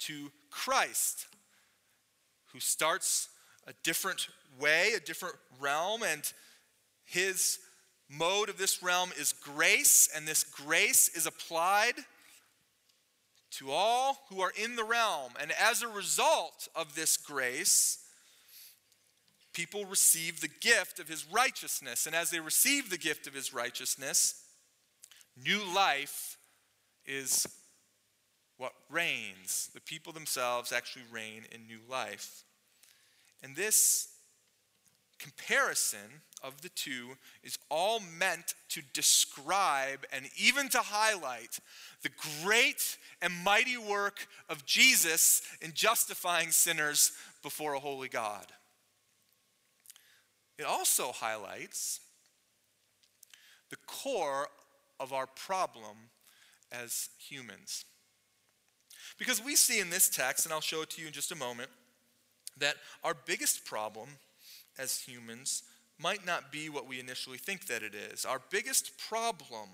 to 0.00 0.30
Christ, 0.50 1.26
who 2.52 2.60
starts 2.60 3.28
a 3.66 3.72
different 3.82 4.28
way, 4.60 4.92
a 4.96 5.00
different 5.00 5.36
realm, 5.60 6.02
and 6.02 6.32
his 7.04 7.58
mode 8.08 8.48
of 8.48 8.58
this 8.58 8.82
realm 8.82 9.10
is 9.18 9.32
grace, 9.32 10.08
and 10.14 10.26
this 10.26 10.44
grace 10.44 11.08
is 11.08 11.26
applied 11.26 11.94
to 13.52 13.70
all 13.70 14.18
who 14.28 14.40
are 14.40 14.52
in 14.62 14.76
the 14.76 14.84
realm. 14.84 15.32
And 15.40 15.52
as 15.52 15.82
a 15.82 15.88
result 15.88 16.68
of 16.74 16.94
this 16.94 17.16
grace, 17.16 17.98
people 19.52 19.84
receive 19.84 20.40
the 20.40 20.48
gift 20.48 20.98
of 20.98 21.08
his 21.08 21.26
righteousness. 21.30 22.06
And 22.06 22.14
as 22.14 22.30
they 22.30 22.40
receive 22.40 22.90
the 22.90 22.98
gift 22.98 23.26
of 23.26 23.34
his 23.34 23.52
righteousness, 23.52 24.42
new 25.36 25.60
life 25.74 26.38
is 27.04 27.46
what 28.56 28.72
reigns. 28.90 29.70
The 29.74 29.80
people 29.80 30.12
themselves 30.12 30.72
actually 30.72 31.04
reign 31.12 31.42
in 31.52 31.66
new 31.66 31.80
life. 31.90 32.44
And 33.42 33.56
this 33.56 34.08
comparison 35.18 36.22
of 36.42 36.60
the 36.62 36.68
two 36.70 37.16
is 37.42 37.58
all 37.70 38.00
meant 38.00 38.54
to 38.68 38.82
describe 38.92 40.04
and 40.12 40.26
even 40.36 40.68
to 40.70 40.78
highlight 40.78 41.60
the 42.02 42.10
great 42.42 42.98
and 43.20 43.32
mighty 43.44 43.76
work 43.76 44.26
of 44.48 44.66
Jesus 44.66 45.42
in 45.60 45.72
justifying 45.72 46.50
sinners 46.50 47.12
before 47.42 47.74
a 47.74 47.80
holy 47.80 48.08
God. 48.08 48.46
It 50.58 50.64
also 50.64 51.12
highlights 51.12 52.00
the 53.70 53.76
core 53.86 54.48
of 55.00 55.12
our 55.12 55.26
problem 55.26 55.96
as 56.70 57.08
humans. 57.18 57.84
Because 59.18 59.42
we 59.42 59.56
see 59.56 59.80
in 59.80 59.90
this 59.90 60.08
text, 60.08 60.46
and 60.46 60.52
I'll 60.52 60.60
show 60.60 60.82
it 60.82 60.90
to 60.90 61.00
you 61.00 61.06
in 61.06 61.12
just 61.12 61.32
a 61.32 61.36
moment, 61.36 61.70
that 62.58 62.76
our 63.02 63.14
biggest 63.14 63.64
problem 63.64 64.08
as 64.78 65.00
humans 65.00 65.62
might 65.98 66.26
not 66.26 66.50
be 66.50 66.68
what 66.68 66.88
we 66.88 66.98
initially 67.00 67.38
think 67.38 67.66
that 67.66 67.82
it 67.82 67.94
is. 67.94 68.24
Our 68.24 68.40
biggest 68.50 68.98
problem, 68.98 69.68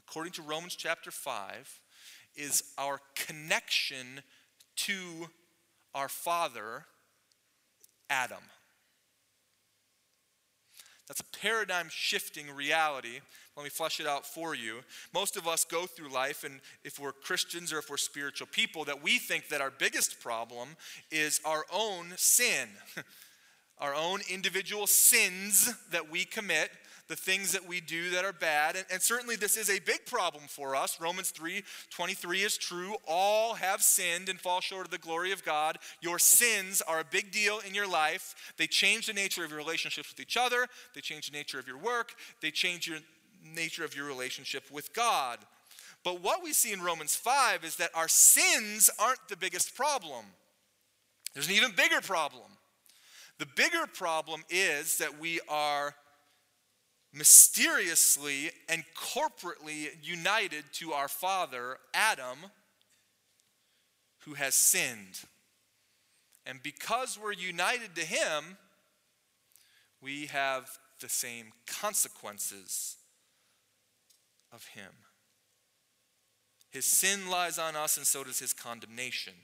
according 0.00 0.32
to 0.32 0.42
Romans 0.42 0.74
chapter 0.74 1.10
5, 1.10 1.80
is 2.36 2.64
our 2.78 3.00
connection 3.14 4.22
to 4.76 5.28
our 5.94 6.08
father, 6.08 6.84
Adam. 8.10 8.42
That's 11.06 11.20
a 11.20 11.38
paradigm 11.38 11.88
shifting 11.90 12.50
reality. 12.50 13.20
Let 13.56 13.62
me 13.64 13.70
flesh 13.70 14.00
it 14.00 14.06
out 14.06 14.26
for 14.26 14.54
you. 14.54 14.80
Most 15.12 15.36
of 15.36 15.46
us 15.46 15.64
go 15.64 15.86
through 15.86 16.08
life, 16.08 16.42
and 16.42 16.60
if 16.82 16.98
we're 16.98 17.12
Christians 17.12 17.72
or 17.72 17.78
if 17.78 17.88
we're 17.88 17.96
spiritual 17.96 18.48
people, 18.50 18.84
that 18.84 19.02
we 19.02 19.18
think 19.18 19.48
that 19.48 19.60
our 19.60 19.70
biggest 19.70 20.20
problem 20.20 20.70
is 21.12 21.40
our 21.44 21.64
own 21.72 22.14
sin, 22.16 22.68
our 23.78 23.94
own 23.94 24.20
individual 24.28 24.88
sins 24.88 25.72
that 25.92 26.10
we 26.10 26.24
commit 26.24 26.70
the 27.08 27.16
things 27.16 27.52
that 27.52 27.68
we 27.68 27.80
do 27.80 28.10
that 28.10 28.24
are 28.24 28.32
bad. 28.32 28.76
And, 28.76 28.86
and, 28.90 29.02
certainly 29.02 29.36
this 29.36 29.56
is 29.56 29.68
a 29.68 29.78
big 29.80 30.06
problem 30.06 30.44
for 30.48 30.74
us. 30.74 31.00
Romans 31.00 31.30
3 31.30 31.62
23 31.90 32.42
is 32.42 32.56
true. 32.56 32.96
All 33.06 33.54
have 33.54 33.82
sinned 33.82 34.28
and 34.28 34.40
fall 34.40 34.60
short 34.60 34.86
of 34.86 34.90
the 34.90 34.98
glory 34.98 35.32
of 35.32 35.44
God. 35.44 35.78
Your 36.00 36.18
sins 36.18 36.80
are 36.82 37.00
a 37.00 37.04
big 37.04 37.30
deal 37.30 37.60
in 37.66 37.74
your 37.74 37.86
life. 37.86 38.34
They 38.56 38.66
change 38.66 39.06
the 39.06 39.12
nature 39.12 39.44
of 39.44 39.50
your 39.50 39.58
relationships 39.58 40.10
with 40.10 40.20
each 40.20 40.36
other, 40.36 40.66
they 40.94 41.00
change 41.00 41.30
the 41.30 41.36
nature 41.36 41.58
of 41.58 41.68
your 41.68 41.78
work, 41.78 42.14
they 42.40 42.50
change 42.50 42.88
your 42.88 42.98
nature 43.44 43.84
of 43.84 43.94
your 43.94 44.06
relationship 44.06 44.64
with 44.70 44.92
God. 44.92 45.38
But 46.02 46.20
what 46.20 46.42
we 46.42 46.52
see 46.52 46.72
in 46.72 46.82
Romans 46.82 47.16
5 47.16 47.64
is 47.64 47.76
that 47.76 47.90
our 47.94 48.08
sins 48.08 48.90
aren't 48.98 49.26
the 49.28 49.36
biggest 49.36 49.74
problem. 49.74 50.26
There's 51.32 51.48
an 51.48 51.54
even 51.54 51.72
bigger 51.76 52.00
problem. 52.00 52.46
The 53.38 53.46
bigger 53.56 53.86
problem 53.92 54.44
is 54.50 54.98
that 54.98 55.18
we 55.18 55.40
are 55.48 55.94
mysteriously 57.12 58.50
and 58.68 58.84
corporately 58.96 59.88
united 60.02 60.64
to 60.72 60.92
our 60.92 61.08
father, 61.08 61.78
Adam, 61.94 62.38
who 64.20 64.34
has 64.34 64.54
sinned. 64.54 65.20
And 66.46 66.62
because 66.62 67.18
we're 67.20 67.32
united 67.32 67.94
to 67.94 68.02
him, 68.02 68.58
we 70.02 70.26
have 70.26 70.68
the 71.00 71.08
same 71.08 71.46
consequences 71.66 72.96
of 74.54 74.66
him. 74.68 74.92
His 76.70 76.86
sin 76.86 77.30
lies 77.30 77.58
on 77.58 77.76
us, 77.76 77.96
and 77.96 78.06
so 78.06 78.24
does 78.24 78.38
his 78.38 78.52
condemnation. 78.52 79.34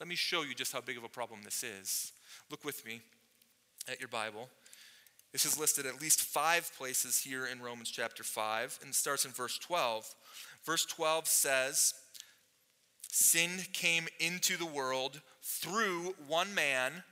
Let 0.00 0.08
me 0.08 0.14
show 0.14 0.42
you 0.42 0.54
just 0.54 0.72
how 0.72 0.80
big 0.80 0.96
of 0.96 1.04
a 1.04 1.08
problem 1.08 1.40
this 1.42 1.62
is. 1.62 2.12
Look 2.50 2.64
with 2.64 2.84
me 2.84 3.00
at 3.88 4.00
your 4.00 4.08
Bible. 4.08 4.48
This 5.32 5.44
is 5.44 5.58
listed 5.58 5.84
at 5.84 6.00
least 6.00 6.22
five 6.22 6.70
places 6.78 7.22
here 7.22 7.46
in 7.46 7.60
Romans 7.60 7.90
chapter 7.90 8.22
5, 8.22 8.78
and 8.82 8.94
starts 8.94 9.24
in 9.24 9.32
verse 9.32 9.58
12. 9.58 10.14
Verse 10.64 10.86
12 10.86 11.26
says, 11.26 11.94
Sin 13.10 13.50
came 13.72 14.08
into 14.18 14.56
the 14.56 14.66
world 14.66 15.20
through 15.42 16.14
one 16.26 16.54
man, 16.54 17.04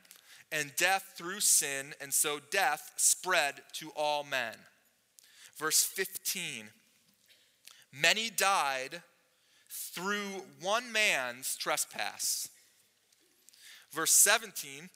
and 0.53 0.73
death 0.76 1.14
through 1.17 1.41
sin, 1.41 1.95
and 2.00 2.12
so 2.12 2.38
death 2.50 2.93
spread 2.97 3.61
to 3.75 3.91
all 3.97 4.25
men. 4.25 4.55
Verse 5.57 5.85
15, 5.85 6.67
many 7.93 8.29
died 8.31 9.03
through 9.69 10.43
one 10.61 10.91
man's 10.91 11.57
trespass. 11.57 12.49
Verse 13.93 14.11
17, 14.11 14.91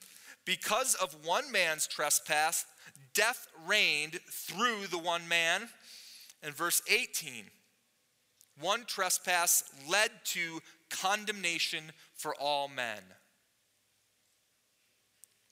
because 0.45 0.95
of 0.95 1.25
one 1.25 1.49
man's 1.51 1.87
trespass, 1.87 2.65
death 3.13 3.47
reigned 3.65 4.19
through 4.29 4.87
the 4.87 4.97
one 4.97 5.27
man. 5.27 5.69
And 6.41 6.55
verse 6.55 6.81
18 6.89 7.45
one 8.59 8.83
trespass 8.85 9.63
led 9.89 10.11
to 10.25 10.59
condemnation 10.89 11.93
for 12.13 12.35
all 12.35 12.67
men. 12.67 13.01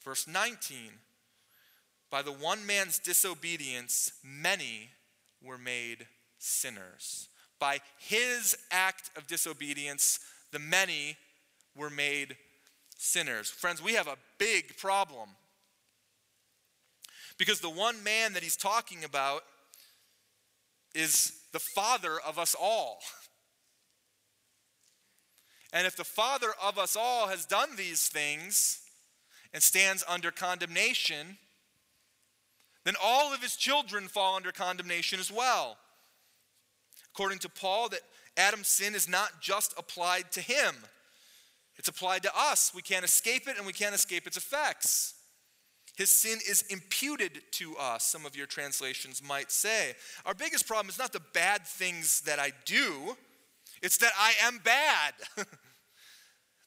Verse 0.04 0.28
19 0.28 0.92
by 2.10 2.22
the 2.22 2.32
one 2.32 2.66
man's 2.66 3.00
disobedience, 3.00 4.14
many 4.24 4.92
were 5.48 5.58
made 5.58 6.08
sinners. 6.38 7.30
By 7.60 7.80
his 7.98 8.56
act 8.70 9.10
of 9.18 9.26
disobedience, 9.26 10.20
the 10.52 10.60
many 10.60 11.18
were 11.76 11.90
made 11.90 12.38
sinners. 12.98 13.50
Friends, 13.50 13.82
we 13.82 13.94
have 13.94 14.08
a 14.08 14.18
big 14.38 14.78
problem. 14.78 15.30
Because 17.38 17.60
the 17.60 17.70
one 17.70 18.04
man 18.04 18.34
that 18.34 18.44
he's 18.44 18.56
talking 18.56 19.04
about 19.04 19.44
is 20.94 21.34
the 21.54 21.60
father 21.60 22.20
of 22.26 22.40
us 22.40 22.56
all. 22.60 23.00
And 25.74 25.86
if 25.86 25.96
the 25.96 26.04
father 26.04 26.50
of 26.64 26.78
us 26.78 26.96
all 26.96 27.28
has 27.28 27.46
done 27.46 27.76
these 27.76 28.08
things 28.08 28.82
and 29.54 29.62
stands 29.62 30.04
under 30.08 30.32
condemnation, 30.32 31.38
then 32.88 32.96
all 33.04 33.34
of 33.34 33.42
his 33.42 33.58
children 33.58 34.08
fall 34.08 34.38
under 34.38 34.54
condemnation 34.54 35.20
as 35.20 35.30
well. 35.30 35.78
According 37.14 37.40
to 37.40 37.50
Paul, 37.50 37.90
that 37.90 38.00
Adam's 38.38 38.70
sin 38.70 38.96
is 38.96 39.10
not 39.10 39.42
just 39.42 39.74
applied 39.78 40.32
to 40.32 40.40
him. 40.40 40.74
It's 41.76 41.90
applied 41.90 42.24
to 42.24 42.32
us. 42.34 42.72
We 42.74 42.82
can't 42.82 43.04
escape 43.04 43.46
it 43.50 43.58
and 43.58 43.66
we 43.66 43.74
can't 43.74 43.94
escape 43.94 44.26
its 44.26 44.38
effects. 44.38 45.16
His 45.98 46.12
sin 46.12 46.40
is 46.48 46.62
imputed 46.70 47.42
to 47.54 47.76
us, 47.76 48.06
some 48.06 48.26
of 48.26 48.38
your 48.38 48.46
translations 48.46 49.22
might 49.22 49.52
say. 49.52 49.94
Our 50.26 50.34
biggest 50.34 50.66
problem 50.66 50.88
is 50.88 50.98
not 50.98 51.12
the 51.12 51.24
bad 51.34 51.68
things 51.68 52.22
that 52.22 52.40
I 52.40 52.54
do, 52.64 53.18
it's 53.82 53.98
that 53.98 54.14
I 54.18 54.34
am 54.44 54.62
bad. 54.64 55.14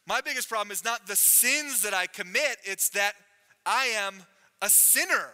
My 0.07 0.21
biggest 0.21 0.51
problem 0.51 0.71
is 0.71 0.85
not 0.85 1.07
the 1.07 1.17
sins 1.17 1.81
that 1.81 1.95
I 1.95 2.09
commit, 2.09 2.59
it's 2.65 2.91
that 2.91 3.15
I 3.65 3.87
am 3.87 4.17
a 4.61 4.69
sinner. 4.69 5.31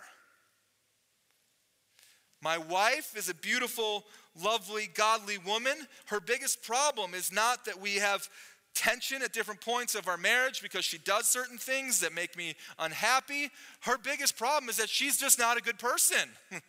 My 2.47 2.59
wife 2.59 3.17
is 3.17 3.29
a 3.29 3.35
beautiful, 3.35 4.05
lovely, 4.41 4.89
godly 4.95 5.37
woman. 5.37 5.75
Her 6.05 6.21
biggest 6.21 6.63
problem 6.63 7.13
is 7.13 7.33
not 7.33 7.65
that 7.65 7.81
we 7.81 7.97
have 7.97 8.29
tension 8.73 9.21
at 9.23 9.33
different 9.33 9.61
points 9.61 9.97
of 9.97 10.07
our 10.07 10.17
marriage 10.17 10.63
because 10.63 10.85
she 10.85 10.99
does 10.99 11.27
certain 11.27 11.59
things 11.59 11.99
that 11.99 12.15
make 12.15 12.37
me 12.37 12.55
unhappy. 12.79 13.51
Her 13.81 13.99
biggest 13.99 14.37
problem 14.37 14.69
is 14.69 14.77
that 14.77 14.89
she's 14.89 15.19
just 15.19 15.41
not 15.41 15.57
a 15.57 15.61
good 15.61 15.81
person. 15.81 16.31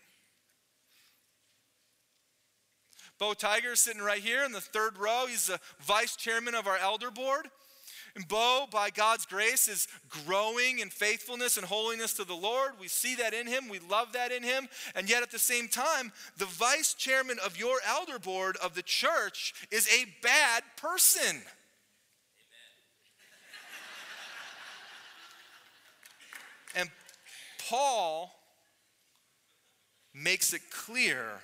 Bo 3.19 3.35
Tiger 3.35 3.73
is 3.73 3.79
sitting 3.79 4.01
right 4.01 4.21
here 4.21 4.43
in 4.45 4.53
the 4.53 4.61
third 4.61 4.97
row. 4.97 5.25
He's 5.29 5.45
the 5.45 5.59
vice 5.81 6.15
chairman 6.15 6.55
of 6.55 6.65
our 6.65 6.77
elder 6.77 7.11
board. 7.11 7.49
And 8.17 8.27
Bo, 8.27 8.65
by 8.71 8.89
God's 8.89 9.27
grace, 9.27 9.67
is 9.67 9.87
growing 10.25 10.79
in 10.79 10.89
faithfulness 10.89 11.55
and 11.55 11.63
holiness 11.63 12.13
to 12.13 12.23
the 12.23 12.33
Lord. 12.33 12.71
We 12.81 12.87
see 12.87 13.13
that 13.13 13.31
in 13.31 13.45
him. 13.45 13.69
We 13.69 13.77
love 13.77 14.13
that 14.13 14.31
in 14.31 14.41
him. 14.41 14.67
And 14.95 15.07
yet, 15.07 15.21
at 15.21 15.29
the 15.29 15.37
same 15.37 15.67
time, 15.67 16.11
the 16.35 16.45
vice 16.45 16.95
chairman 16.95 17.37
of 17.45 17.59
your 17.59 17.77
elder 17.87 18.17
board 18.17 18.57
of 18.57 18.73
the 18.73 18.81
church 18.81 19.53
is 19.69 19.87
a 19.93 20.05
bad 20.23 20.63
person. 20.77 21.43
And 26.75 26.89
Paul 27.69 28.33
makes 30.11 30.53
it 30.53 30.71
clear 30.71 31.41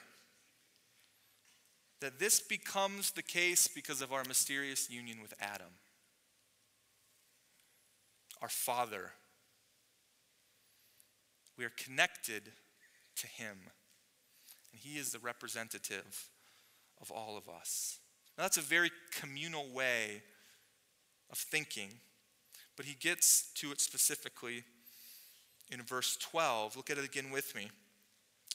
that 2.02 2.18
this 2.18 2.40
becomes 2.40 3.12
the 3.12 3.22
case 3.22 3.68
because 3.68 4.02
of 4.02 4.12
our 4.12 4.24
mysterious 4.24 4.90
union 4.90 5.22
with 5.22 5.36
Adam 5.40 5.70
our 8.44 8.50
Father. 8.50 9.12
We 11.58 11.64
are 11.64 11.72
connected 11.78 12.44
to 13.16 13.28
Him, 13.28 13.58
and 14.72 14.82
He 14.82 15.00
is 15.00 15.14
the 15.14 15.20
representative 15.20 16.30
of 17.02 17.10
all 17.10 17.38
of 17.38 17.48
us. 17.48 18.00
Now, 18.38 18.44
that's 18.44 18.58
a 18.58 18.62
very 18.62 18.92
communal 19.18 19.70
way 19.74 20.24
of 21.32 21.38
thinking, 21.38 21.90
but 22.76 22.86
he 22.86 22.96
gets 22.96 23.52
to 23.56 23.72
it 23.72 23.80
specifically 23.80 24.64
in 25.72 25.82
verse 25.82 26.18
12. 26.18 26.76
Look 26.76 26.90
at 26.90 26.98
it 26.98 27.06
again 27.06 27.32
with 27.32 27.56
me. 27.56 27.70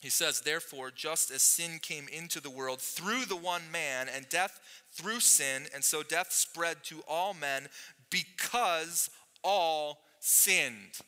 He 0.03 0.11
says, 0.11 0.41
Therefore, 0.41 0.91
just 0.91 1.31
as 1.31 1.43
sin 1.43 1.79
came 1.81 2.09
into 2.09 2.41
the 2.41 2.51
world 2.51 2.81
through 2.81 3.25
the 3.25 3.37
one 3.37 3.63
man, 3.73 4.09
and 4.15 4.29
death 4.29 4.61
through 4.93 5.21
sin, 5.21 5.67
and 5.75 5.83
so 5.83 6.03
death 6.03 6.31
spread 6.31 6.85
to 6.85 7.03
all 7.09 7.35
men 7.35 7.69
because 8.11 9.11
all 9.43 10.01
sinned. 10.21 10.99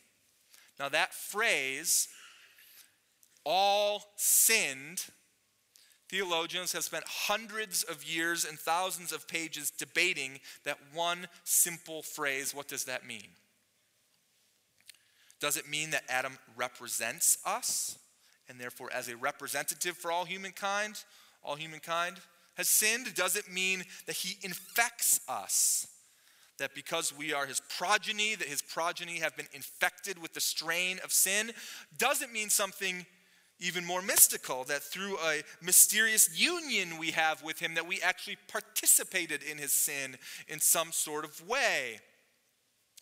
Now, 0.79 0.89
that 0.89 1.13
phrase, 1.13 2.07
all 3.43 4.03
sinned, 4.15 5.05
theologians 6.09 6.73
have 6.73 6.83
spent 6.83 7.05
hundreds 7.07 7.83
of 7.83 8.03
years 8.03 8.45
and 8.45 8.59
thousands 8.59 9.11
of 9.11 9.27
pages 9.27 9.71
debating 9.71 10.39
that 10.63 10.77
one 10.93 11.27
simple 11.43 12.01
phrase. 12.01 12.53
What 12.53 12.67
does 12.67 12.85
that 12.85 13.05
mean? 13.05 13.29
Does 15.39 15.57
it 15.57 15.69
mean 15.69 15.89
that 15.91 16.03
Adam 16.09 16.37
represents 16.55 17.37
us? 17.45 17.97
And 18.47 18.59
therefore, 18.59 18.91
as 18.93 19.07
a 19.07 19.15
representative 19.15 19.97
for 19.97 20.11
all 20.11 20.25
humankind, 20.25 21.03
all 21.43 21.55
humankind 21.55 22.17
has 22.55 22.67
sinned? 22.67 23.13
Does 23.15 23.35
it 23.35 23.51
mean 23.51 23.83
that 24.05 24.15
he 24.15 24.37
infects 24.43 25.21
us? 25.27 25.87
That 26.61 26.75
because 26.75 27.15
we 27.15 27.33
are 27.33 27.45
his 27.45 27.61
progeny, 27.77 28.35
that 28.35 28.47
his 28.47 28.61
progeny 28.61 29.17
have 29.17 29.35
been 29.35 29.47
infected 29.53 30.21
with 30.21 30.33
the 30.33 30.39
strain 30.39 30.99
of 31.03 31.11
sin, 31.11 31.51
doesn't 31.97 32.31
mean 32.31 32.49
something 32.49 33.05
even 33.59 33.85
more 33.85 34.01
mystical, 34.01 34.63
that 34.63 34.81
through 34.81 35.17
a 35.17 35.41
mysterious 35.61 36.39
union 36.39 36.97
we 36.97 37.11
have 37.11 37.43
with 37.43 37.59
him, 37.59 37.75
that 37.75 37.87
we 37.87 37.99
actually 38.01 38.37
participated 38.47 39.43
in 39.43 39.57
his 39.57 39.71
sin 39.71 40.17
in 40.47 40.59
some 40.59 40.91
sort 40.91 41.25
of 41.25 41.47
way. 41.47 41.99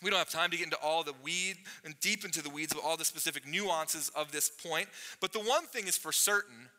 We 0.01 0.09
don't 0.09 0.19
have 0.19 0.29
time 0.29 0.51
to 0.51 0.57
get 0.57 0.65
into 0.65 0.77
all 0.77 1.03
the 1.03 1.13
weed 1.23 1.57
and 1.83 1.97
deep 1.99 2.25
into 2.25 2.41
the 2.41 2.49
weeds 2.49 2.73
of 2.73 2.79
all 2.79 2.97
the 2.97 3.05
specific 3.05 3.45
nuances 3.45 4.09
of 4.15 4.31
this 4.31 4.49
point, 4.49 4.87
but 5.21 5.33
the 5.33 5.39
one 5.39 5.65
thing 5.65 5.87
is 5.87 5.97
for 5.97 6.11
certain, 6.11 6.69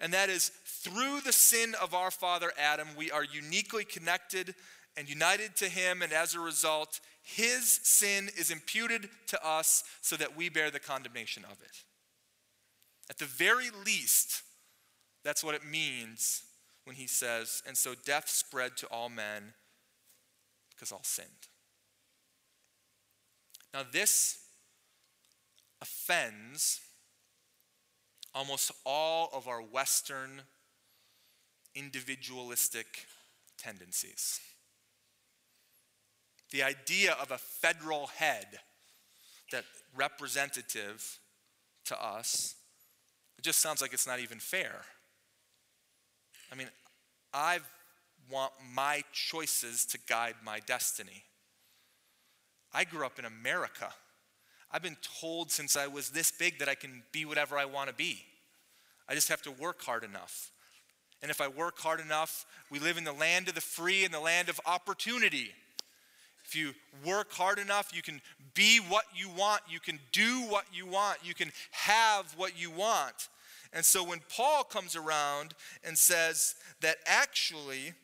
and 0.00 0.12
that 0.12 0.28
is 0.28 0.50
through 0.64 1.20
the 1.22 1.32
sin 1.32 1.74
of 1.80 1.94
our 1.94 2.10
father 2.10 2.52
Adam, 2.58 2.88
we 2.96 3.10
are 3.10 3.24
uniquely 3.24 3.84
connected 3.84 4.54
and 4.96 5.08
united 5.08 5.56
to 5.56 5.68
him, 5.68 6.02
and 6.02 6.12
as 6.12 6.34
a 6.34 6.40
result, 6.40 7.00
his 7.22 7.68
sin 7.82 8.30
is 8.38 8.50
imputed 8.50 9.08
to 9.28 9.46
us 9.46 9.84
so 10.00 10.16
that 10.16 10.36
we 10.36 10.48
bear 10.48 10.70
the 10.70 10.80
condemnation 10.80 11.44
of 11.44 11.60
it. 11.62 11.82
At 13.10 13.18
the 13.18 13.24
very 13.24 13.68
least, 13.84 14.42
that's 15.24 15.44
what 15.44 15.54
it 15.54 15.64
means 15.64 16.42
when 16.84 16.96
he 16.96 17.06
says, 17.06 17.62
and 17.66 17.76
so 17.76 17.94
death 18.04 18.28
spread 18.28 18.76
to 18.78 18.86
all 18.86 19.08
men 19.08 19.54
because 20.70 20.92
all 20.92 21.02
sinned. 21.02 21.28
Now, 23.74 23.82
this 23.90 24.38
offends 25.82 26.80
almost 28.34 28.70
all 28.84 29.30
of 29.32 29.48
our 29.48 29.60
Western 29.60 30.42
individualistic 31.74 33.06
tendencies. 33.58 34.40
The 36.52 36.62
idea 36.62 37.16
of 37.20 37.30
a 37.30 37.38
federal 37.38 38.06
head 38.06 38.46
that 39.52 39.64
representative 39.94 41.18
to 41.86 42.02
us, 42.02 42.54
it 43.38 43.42
just 43.42 43.60
sounds 43.60 43.80
like 43.82 43.92
it's 43.92 44.06
not 44.06 44.20
even 44.20 44.38
fair. 44.38 44.82
I 46.50 46.54
mean, 46.54 46.68
I 47.32 47.58
want 48.30 48.52
my 48.74 49.02
choices 49.12 49.84
to 49.86 49.98
guide 50.08 50.36
my 50.44 50.60
destiny. 50.60 51.24
I 52.72 52.84
grew 52.84 53.06
up 53.06 53.18
in 53.18 53.24
America. 53.24 53.88
I've 54.70 54.82
been 54.82 54.96
told 55.20 55.50
since 55.50 55.76
I 55.76 55.86
was 55.86 56.10
this 56.10 56.30
big 56.30 56.58
that 56.58 56.68
I 56.68 56.74
can 56.74 57.02
be 57.12 57.24
whatever 57.24 57.56
I 57.56 57.64
want 57.64 57.88
to 57.88 57.94
be. 57.94 58.22
I 59.08 59.14
just 59.14 59.28
have 59.28 59.42
to 59.42 59.50
work 59.50 59.82
hard 59.82 60.02
enough. 60.02 60.50
And 61.22 61.30
if 61.30 61.40
I 61.40 61.48
work 61.48 61.78
hard 61.78 62.00
enough, 62.00 62.44
we 62.70 62.78
live 62.78 62.98
in 62.98 63.04
the 63.04 63.12
land 63.12 63.48
of 63.48 63.54
the 63.54 63.60
free 63.60 64.04
and 64.04 64.12
the 64.12 64.20
land 64.20 64.48
of 64.48 64.60
opportunity. 64.66 65.50
If 66.46 66.54
you 66.54 66.74
work 67.04 67.32
hard 67.32 67.58
enough, 67.58 67.90
you 67.92 68.02
can 68.02 68.20
be 68.54 68.78
what 68.78 69.04
you 69.14 69.28
want, 69.28 69.62
you 69.68 69.80
can 69.80 69.98
do 70.12 70.42
what 70.42 70.64
you 70.72 70.86
want, 70.86 71.18
you 71.24 71.34
can 71.34 71.50
have 71.72 72.34
what 72.36 72.60
you 72.60 72.70
want. 72.70 73.28
And 73.72 73.84
so 73.84 74.04
when 74.04 74.20
Paul 74.28 74.62
comes 74.62 74.94
around 74.94 75.54
and 75.82 75.98
says 75.98 76.54
that 76.82 76.98
actually 77.04 77.94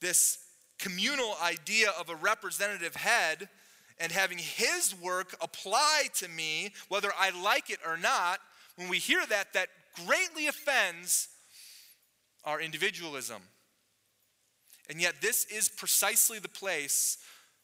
this 0.00 0.38
communal 0.78 1.34
idea 1.42 1.90
of 2.00 2.08
a 2.08 2.16
representative 2.16 2.96
head 2.96 3.48
and 4.00 4.12
having 4.12 4.38
his 4.38 4.94
work 5.00 5.34
apply 5.42 6.04
to 6.14 6.28
me, 6.28 6.72
whether 6.88 7.10
I 7.18 7.30
like 7.42 7.68
it 7.68 7.80
or 7.86 7.98
not, 7.98 8.38
when 8.76 8.88
we 8.88 8.98
hear 8.98 9.26
that, 9.26 9.52
that 9.52 9.68
greatly 10.06 10.46
offends 10.46 11.28
our 12.44 12.60
individualism. 12.60 13.42
And 14.88 15.02
yet, 15.02 15.16
this 15.20 15.44
is 15.46 15.68
precisely 15.68 16.38
the 16.38 16.48
place 16.48 17.18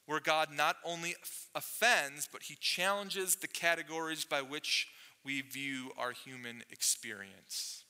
where 0.06 0.20
God 0.20 0.48
not 0.54 0.76
only 0.84 1.14
offends, 1.54 2.28
but 2.30 2.44
he 2.44 2.56
challenges 2.60 3.36
the 3.36 3.48
categories 3.48 4.24
by 4.24 4.42
which 4.42 4.88
we 5.24 5.40
view 5.40 5.92
our 5.96 6.12
human 6.12 6.62
experience. 6.70 7.84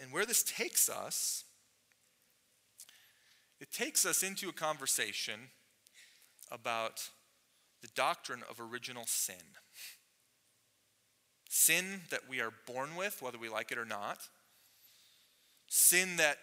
And 0.00 0.12
where 0.12 0.26
this 0.26 0.42
takes 0.42 0.88
us 0.88 1.44
it 3.60 3.70
takes 3.70 4.06
us 4.06 4.22
into 4.22 4.48
a 4.48 4.52
conversation 4.52 5.50
about 6.50 7.10
the 7.82 7.88
doctrine 7.94 8.42
of 8.48 8.58
original 8.58 9.04
sin. 9.06 9.34
Sin 11.48 12.02
that 12.10 12.28
we 12.28 12.40
are 12.40 12.52
born 12.66 12.96
with, 12.96 13.20
whether 13.20 13.36
we 13.36 13.50
like 13.50 13.70
it 13.70 13.76
or 13.76 13.84
not. 13.84 14.28
Sin 15.68 16.16
that 16.16 16.38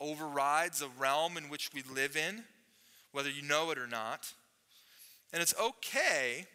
overrides 0.00 0.82
a 0.82 0.88
realm 0.98 1.36
in 1.36 1.44
which 1.44 1.70
we 1.74 1.82
live 1.94 2.16
in, 2.16 2.44
whether 3.12 3.30
you 3.30 3.42
know 3.42 3.70
it 3.70 3.78
or 3.78 3.86
not. 3.86 4.32
And 5.32 5.42
it's 5.42 5.54
okay 5.60 6.46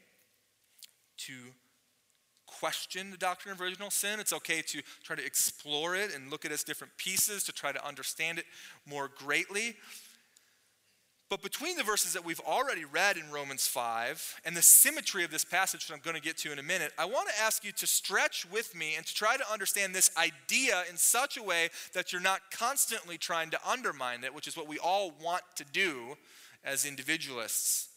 to 1.20 1.34
question 2.46 3.12
the 3.12 3.18
doctrine 3.18 3.54
of 3.54 3.62
original 3.62 3.90
sin. 3.90 4.20
It's 4.20 4.34
okay 4.34 4.62
to 4.62 4.82
try 5.04 5.16
to 5.16 5.26
explore 5.26 5.96
it 5.96 6.14
and 6.14 6.30
look 6.30 6.46
at 6.46 6.52
its 6.52 6.64
different 6.64 6.96
pieces 6.98 7.44
to 7.46 7.52
try 7.52 7.72
to 7.72 7.88
understand 7.88 8.38
it 8.38 8.46
more 8.86 9.10
greatly. 9.18 9.76
But 11.32 11.42
between 11.42 11.78
the 11.78 11.84
verses 11.84 12.12
that 12.12 12.26
we've 12.26 12.42
already 12.42 12.84
read 12.84 13.16
in 13.16 13.32
Romans 13.32 13.66
5 13.66 14.42
and 14.44 14.54
the 14.56 14.62
symmetry 14.62 15.24
of 15.24 15.32
this 15.32 15.46
passage 15.46 15.88
that 15.88 15.94
I'm 15.94 16.02
going 16.02 16.18
to 16.18 16.22
get 16.22 16.36
to 16.40 16.52
in 16.52 16.60
a 16.60 16.64
minute, 16.64 16.92
I 16.98 17.06
want 17.06 17.30
to 17.30 17.42
ask 17.42 17.64
you 17.64 17.72
to 17.72 17.88
stretch 17.88 18.46
with 18.52 18.76
me 18.76 18.96
and 18.98 19.06
to 19.06 19.16
try 19.16 19.38
to 19.38 19.50
understand 19.50 19.96
this 19.96 20.12
idea 20.18 20.84
in 20.90 20.98
such 20.98 21.38
a 21.38 21.42
way 21.42 21.70
that 21.94 22.12
you're 22.12 22.22
not 22.22 22.42
constantly 22.52 23.18
trying 23.18 23.50
to 23.52 23.60
undermine 23.66 24.26
it, 24.26 24.36
which 24.36 24.46
is 24.46 24.58
what 24.58 24.68
we 24.68 24.78
all 24.78 25.14
want 25.24 25.44
to 25.56 25.64
do 25.64 26.18
as 26.66 26.86
individualists. 26.86 27.88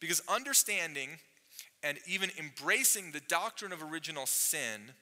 Because 0.00 0.20
understanding 0.28 1.10
and 1.84 1.98
even 2.08 2.32
embracing 2.36 3.12
the 3.12 3.22
doctrine 3.28 3.72
of 3.72 3.84
original 3.84 4.26
sin 4.26 4.94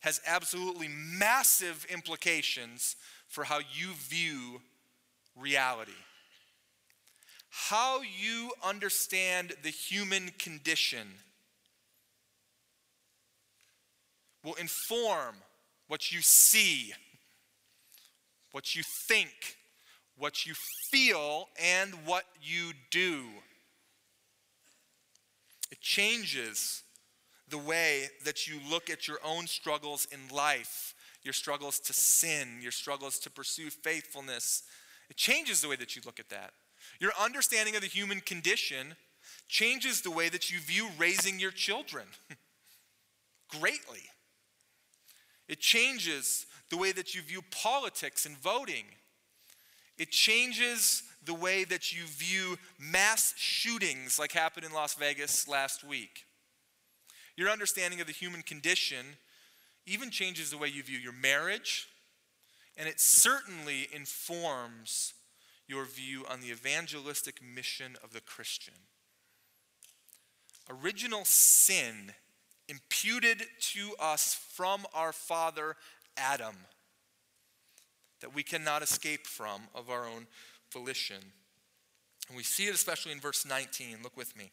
has 0.00 0.18
absolutely 0.26 0.88
massive 0.88 1.84
implications 1.90 2.96
for 3.28 3.44
how 3.44 3.58
you 3.58 3.92
view 3.92 4.62
reality 5.36 5.92
how 7.54 8.00
you 8.00 8.50
understand 8.64 9.52
the 9.62 9.68
human 9.68 10.30
condition 10.38 11.06
will 14.42 14.54
inform 14.54 15.34
what 15.86 16.10
you 16.10 16.22
see, 16.22 16.94
what 18.52 18.74
you 18.74 18.82
think, 18.82 19.58
what 20.16 20.46
you 20.46 20.54
feel, 20.90 21.50
and 21.62 21.92
what 22.06 22.24
you 22.42 22.72
do. 22.90 23.24
It 25.70 25.82
changes 25.82 26.84
the 27.50 27.58
way 27.58 28.08
that 28.24 28.46
you 28.46 28.60
look 28.70 28.88
at 28.88 29.06
your 29.06 29.18
own 29.22 29.46
struggles 29.46 30.08
in 30.10 30.34
life, 30.34 30.94
your 31.22 31.34
struggles 31.34 31.78
to 31.80 31.92
sin, 31.92 32.60
your 32.62 32.72
struggles 32.72 33.18
to 33.18 33.30
pursue 33.30 33.68
faithfulness. 33.68 34.62
It 35.10 35.18
changes 35.18 35.60
the 35.60 35.68
way 35.68 35.76
that 35.76 35.94
you 35.94 36.00
look 36.06 36.18
at 36.18 36.30
that. 36.30 36.54
Your 37.02 37.10
understanding 37.20 37.74
of 37.74 37.80
the 37.80 37.88
human 37.88 38.20
condition 38.20 38.94
changes 39.48 40.02
the 40.02 40.10
way 40.12 40.28
that 40.28 40.52
you 40.52 40.60
view 40.60 40.86
raising 40.96 41.40
your 41.40 41.50
children 41.50 42.04
greatly. 43.48 44.02
It 45.48 45.58
changes 45.58 46.46
the 46.70 46.76
way 46.76 46.92
that 46.92 47.12
you 47.12 47.22
view 47.22 47.42
politics 47.50 48.24
and 48.24 48.38
voting. 48.38 48.84
It 49.98 50.12
changes 50.12 51.02
the 51.24 51.34
way 51.34 51.64
that 51.64 51.92
you 51.92 52.04
view 52.04 52.56
mass 52.78 53.34
shootings 53.36 54.16
like 54.20 54.30
happened 54.30 54.64
in 54.64 54.72
Las 54.72 54.94
Vegas 54.94 55.48
last 55.48 55.82
week. 55.82 56.26
Your 57.36 57.50
understanding 57.50 58.00
of 58.00 58.06
the 58.06 58.12
human 58.12 58.42
condition 58.42 59.16
even 59.86 60.12
changes 60.12 60.52
the 60.52 60.56
way 60.56 60.68
you 60.68 60.84
view 60.84 60.98
your 60.98 61.12
marriage, 61.12 61.88
and 62.76 62.88
it 62.88 63.00
certainly 63.00 63.88
informs 63.92 65.14
your 65.68 65.84
view 65.84 66.24
on 66.28 66.40
the 66.40 66.50
evangelistic 66.50 67.40
mission 67.42 67.96
of 68.02 68.12
the 68.12 68.20
Christian. 68.20 68.74
Original 70.70 71.24
sin 71.24 72.12
imputed 72.68 73.44
to 73.60 73.94
us 73.98 74.34
from 74.34 74.86
our 74.94 75.12
father 75.12 75.76
Adam 76.16 76.56
that 78.20 78.34
we 78.34 78.42
cannot 78.42 78.82
escape 78.82 79.26
from 79.26 79.62
of 79.74 79.90
our 79.90 80.06
own 80.06 80.26
volition. 80.72 81.20
And 82.28 82.36
we 82.36 82.44
see 82.44 82.66
it 82.66 82.74
especially 82.74 83.12
in 83.12 83.20
verse 83.20 83.44
19. 83.44 83.98
Look 84.02 84.16
with 84.16 84.36
me. 84.36 84.52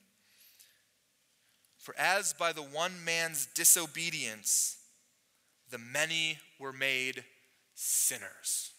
For 1.77 1.95
as 1.97 2.33
by 2.33 2.51
the 2.51 2.61
one 2.61 3.03
man's 3.05 3.45
disobedience, 3.45 4.77
the 5.69 5.77
many 5.77 6.39
were 6.59 6.73
made 6.73 7.23
sinners. 7.75 8.71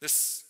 This 0.00 0.44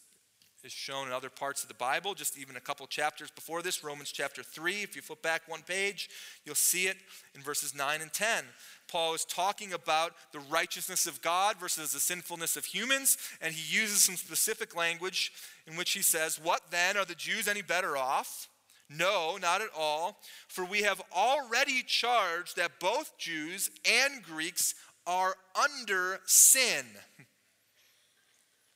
is 0.64 0.72
shown 0.72 1.06
in 1.06 1.12
other 1.12 1.28
parts 1.28 1.62
of 1.62 1.68
the 1.68 1.74
Bible, 1.74 2.14
just 2.14 2.38
even 2.38 2.56
a 2.56 2.60
couple 2.60 2.86
chapters 2.86 3.30
before 3.30 3.60
this, 3.60 3.84
Romans 3.84 4.10
chapter 4.10 4.42
3. 4.42 4.82
If 4.82 4.96
you 4.96 5.02
flip 5.02 5.20
back 5.20 5.42
one 5.46 5.62
page, 5.62 6.08
you'll 6.44 6.54
see 6.54 6.86
it 6.86 6.96
in 7.34 7.42
verses 7.42 7.74
9 7.74 8.00
and 8.00 8.12
10. 8.12 8.44
Paul 8.88 9.14
is 9.14 9.26
talking 9.26 9.74
about 9.74 10.12
the 10.32 10.38
righteousness 10.40 11.06
of 11.06 11.20
God 11.20 11.56
versus 11.60 11.92
the 11.92 12.00
sinfulness 12.00 12.56
of 12.56 12.64
humans, 12.64 13.18
and 13.42 13.54
he 13.54 13.76
uses 13.76 14.02
some 14.02 14.16
specific 14.16 14.74
language 14.74 15.32
in 15.66 15.76
which 15.76 15.92
he 15.92 16.02
says, 16.02 16.40
What 16.42 16.62
then? 16.70 16.96
Are 16.96 17.04
the 17.04 17.14
Jews 17.14 17.46
any 17.46 17.62
better 17.62 17.96
off? 17.96 18.48
No, 18.88 19.36
not 19.40 19.60
at 19.60 19.70
all. 19.76 20.18
For 20.48 20.64
we 20.64 20.82
have 20.82 21.02
already 21.14 21.82
charged 21.82 22.56
that 22.56 22.80
both 22.80 23.16
Jews 23.18 23.70
and 23.84 24.22
Greeks 24.22 24.74
are 25.06 25.34
under 25.54 26.20
sin. 26.24 26.86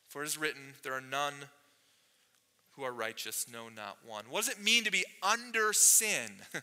For 0.09 0.23
it 0.23 0.27
is 0.27 0.39
written, 0.39 0.75
There 0.83 0.95
are 0.95 1.01
none 1.01 1.35
who 2.73 2.83
are 2.83 2.93
righteous, 2.93 3.47
no, 3.53 3.69
not 3.69 3.99
one. 4.07 4.25
What 4.31 4.45
does 4.45 4.55
it 4.55 4.63
mean 4.63 4.85
to 4.85 4.91
be 4.91 5.05
under 5.23 5.73
sin? 5.73 6.33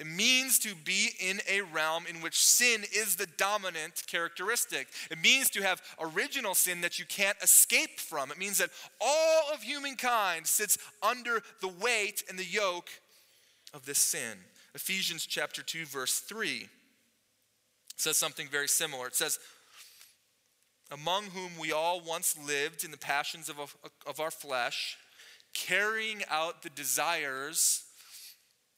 It 0.00 0.06
means 0.06 0.58
to 0.60 0.74
be 0.74 1.10
in 1.20 1.42
a 1.46 1.60
realm 1.60 2.06
in 2.08 2.22
which 2.22 2.42
sin 2.42 2.84
is 2.90 3.16
the 3.16 3.26
dominant 3.36 4.02
characteristic. 4.06 4.88
It 5.10 5.18
means 5.22 5.50
to 5.50 5.62
have 5.62 5.82
original 6.00 6.54
sin 6.54 6.80
that 6.80 6.98
you 6.98 7.04
can't 7.04 7.36
escape 7.42 8.00
from. 8.00 8.30
It 8.30 8.38
means 8.38 8.56
that 8.58 8.70
all 8.98 9.52
of 9.52 9.62
humankind 9.62 10.46
sits 10.46 10.78
under 11.02 11.42
the 11.60 11.68
weight 11.68 12.24
and 12.30 12.38
the 12.38 12.46
yoke 12.46 12.88
of 13.74 13.84
this 13.84 13.98
sin. 13.98 14.38
Ephesians 14.74 15.26
chapter 15.26 15.62
2 15.62 15.84
verse 15.84 16.20
3 16.20 16.66
says 17.96 18.16
something 18.16 18.48
very 18.48 18.68
similar. 18.68 19.06
It 19.06 19.14
says, 19.14 19.38
among 20.90 21.24
whom 21.26 21.52
we 21.58 21.72
all 21.72 22.00
once 22.00 22.36
lived 22.36 22.84
in 22.84 22.90
the 22.90 22.98
passions 22.98 23.48
of, 23.48 23.76
of 24.06 24.20
our 24.20 24.30
flesh, 24.30 24.98
carrying 25.54 26.22
out 26.28 26.62
the 26.62 26.70
desires 26.70 27.84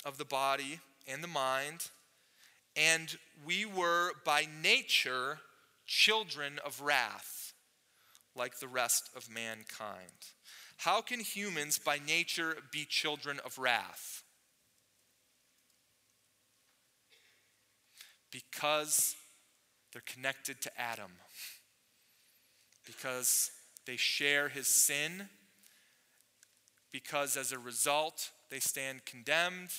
of 0.04 0.18
the 0.18 0.24
body 0.24 0.80
and 1.08 1.22
the 1.22 1.28
mind, 1.28 1.88
and 2.76 3.16
we 3.44 3.64
were 3.64 4.12
by 4.24 4.46
nature 4.62 5.38
children 5.86 6.58
of 6.64 6.80
wrath, 6.80 7.52
like 8.36 8.58
the 8.58 8.68
rest 8.68 9.10
of 9.16 9.30
mankind. 9.30 10.32
How 10.78 11.00
can 11.00 11.20
humans 11.20 11.78
by 11.78 11.98
nature 11.98 12.56
be 12.72 12.84
children 12.84 13.40
of 13.44 13.58
wrath? 13.58 14.22
Because 18.30 19.14
they're 19.92 20.02
connected 20.06 20.60
to 20.62 20.80
Adam 20.80 21.12
because 22.86 23.50
they 23.86 23.96
share 23.96 24.48
his 24.48 24.66
sin, 24.66 25.28
because 26.92 27.36
as 27.36 27.52
a 27.52 27.58
result, 27.58 28.30
they 28.50 28.60
stand 28.60 29.04
condemned, 29.04 29.70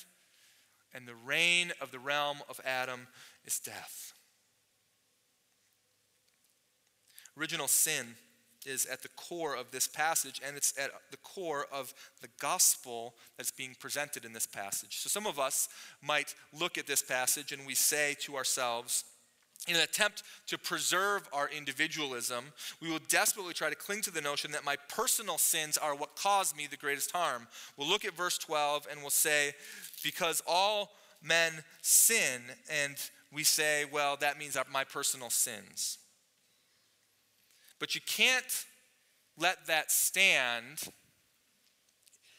and 0.94 1.08
the 1.08 1.16
reign 1.16 1.72
of 1.82 1.92
the 1.92 2.00
realm 2.00 2.38
of 2.50 2.60
Adam 2.66 3.08
is 3.46 3.60
death. 3.60 4.14
Original 7.38 7.68
sin 7.68 8.16
is 8.66 8.86
at 8.86 9.02
the 9.02 9.10
core 9.10 9.56
of 9.56 9.72
this 9.72 9.88
passage, 9.88 10.40
and 10.46 10.56
it's 10.56 10.74
at 10.78 10.92
the 11.12 11.18
core 11.18 11.66
of 11.72 11.94
the 12.22 12.30
gospel 12.40 13.16
that's 13.38 13.52
being 13.52 13.76
presented 13.80 14.24
in 14.26 14.34
this 14.34 14.48
passage. 14.48 14.98
So, 15.00 15.10
some 15.10 15.28
of 15.28 15.40
us 15.40 15.68
might 16.02 16.36
look 16.58 16.78
at 16.78 16.88
this 16.88 17.02
passage 17.02 17.52
and 17.52 17.66
we 17.66 17.76
say 17.76 18.16
to 18.22 18.36
ourselves, 18.36 19.04
in 19.68 19.76
an 19.76 19.82
attempt 19.82 20.24
to 20.48 20.58
preserve 20.58 21.28
our 21.32 21.50
individualism, 21.50 22.46
we 22.82 22.90
will 22.90 23.00
desperately 23.08 23.54
try 23.54 23.70
to 23.70 23.76
cling 23.76 24.02
to 24.02 24.12
the 24.12 24.22
notion 24.22 24.52
that 24.52 24.66
my 24.66 24.76
personal 24.90 25.38
sins 25.38 25.78
are 25.78 25.96
what 25.96 26.16
caused 26.16 26.58
me 26.58 26.68
the 26.68 26.78
greatest 26.78 27.12
harm. 27.12 27.48
We'll 27.78 27.88
look 27.88 28.04
at 28.04 28.14
verse 28.14 28.38
12 28.38 28.88
and 28.92 29.00
we'll 29.00 29.10
say, 29.10 29.54
because 30.04 30.44
all 30.46 30.92
men 31.22 31.64
sin, 31.82 32.42
and 32.70 32.96
we 33.32 33.44
say, 33.44 33.86
well, 33.92 34.18
that 34.18 34.38
means 34.38 34.58
my 34.72 34.84
personal 34.84 35.30
sins. 35.30 35.98
But 37.80 37.96
you 37.96 38.02
can't 38.06 38.66
let 39.38 39.66
that 39.68 39.92
stand 39.92 40.90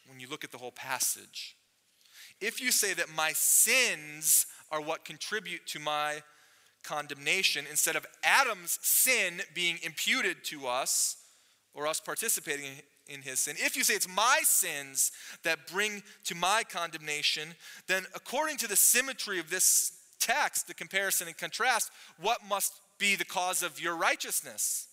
when 0.06 0.20
you 0.20 0.28
look 0.28 0.44
at 0.44 0.52
the 0.52 0.58
whole 0.58 0.72
passage. 0.72 1.56
If 2.40 2.60
you 2.60 2.70
say 2.70 2.92
that 2.94 3.14
my 3.16 3.32
sins 3.32 4.46
are 4.70 4.80
what 4.80 5.04
contribute 5.04 5.66
to 5.68 5.78
my 5.78 6.22
condemnation 6.84 7.64
instead 7.68 7.96
of 7.96 8.06
Adam's 8.22 8.78
sin 8.82 9.40
being 9.54 9.78
imputed 9.82 10.44
to 10.44 10.66
us 10.66 11.16
or 11.74 11.86
us 11.86 12.00
participating 12.00 12.70
in 13.08 13.22
his 13.22 13.40
sin. 13.40 13.56
If 13.58 13.76
you 13.76 13.84
say 13.84 13.94
it's 13.94 14.08
my 14.08 14.40
sins 14.42 15.12
that 15.42 15.66
bring 15.66 16.02
to 16.24 16.34
my 16.34 16.62
condemnation, 16.68 17.54
then 17.86 18.04
according 18.14 18.58
to 18.58 18.68
the 18.68 18.76
symmetry 18.76 19.38
of 19.38 19.50
this 19.50 19.92
text, 20.20 20.68
the 20.68 20.74
comparison 20.74 21.26
and 21.26 21.36
contrast, 21.36 21.90
what 22.20 22.38
must 22.48 22.72
be 22.98 23.16
the 23.16 23.24
cause 23.24 23.62
of 23.62 23.80
your 23.80 23.96
righteousness? 23.96 24.88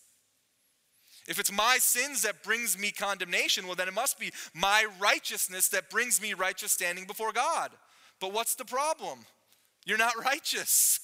If 1.27 1.39
it's 1.39 1.51
my 1.51 1.77
sins 1.77 2.23
that 2.23 2.43
brings 2.43 2.77
me 2.77 2.91
condemnation, 2.91 3.67
well, 3.67 3.75
then 3.75 3.87
it 3.87 3.93
must 3.93 4.19
be 4.19 4.31
my 4.53 4.85
righteousness 4.99 5.69
that 5.69 5.89
brings 5.89 6.21
me 6.21 6.33
righteous 6.33 6.71
standing 6.71 7.05
before 7.05 7.31
God. 7.31 7.71
But 8.19 8.33
what's 8.33 8.55
the 8.55 8.65
problem? 8.65 9.19
You're 9.85 9.97
not 9.97 10.13
righteous. 10.25 10.99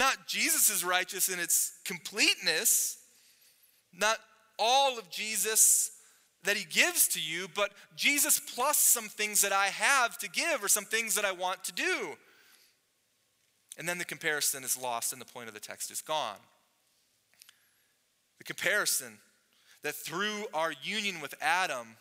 Not 0.00 0.26
Jesus 0.26 0.70
is 0.70 0.82
righteous 0.82 1.28
in 1.28 1.38
its 1.38 1.74
completeness, 1.84 2.96
not 3.92 4.16
all 4.58 4.98
of 4.98 5.10
Jesus 5.10 5.90
that 6.42 6.56
he 6.56 6.64
gives 6.64 7.06
to 7.08 7.20
you, 7.20 7.48
but 7.54 7.72
Jesus 7.96 8.40
plus 8.40 8.78
some 8.78 9.10
things 9.10 9.42
that 9.42 9.52
I 9.52 9.66
have 9.66 10.16
to 10.20 10.30
give 10.30 10.64
or 10.64 10.68
some 10.68 10.86
things 10.86 11.16
that 11.16 11.26
I 11.26 11.32
want 11.32 11.64
to 11.64 11.72
do. 11.72 12.12
And 13.76 13.86
then 13.86 13.98
the 13.98 14.06
comparison 14.06 14.64
is 14.64 14.80
lost 14.80 15.12
and 15.12 15.20
the 15.20 15.26
point 15.26 15.48
of 15.48 15.54
the 15.54 15.60
text 15.60 15.90
is 15.90 16.00
gone. 16.00 16.38
The 18.38 18.44
comparison 18.44 19.18
that 19.82 19.94
through 19.94 20.46
our 20.54 20.72
union 20.82 21.20
with 21.20 21.34
Adam, 21.42 21.96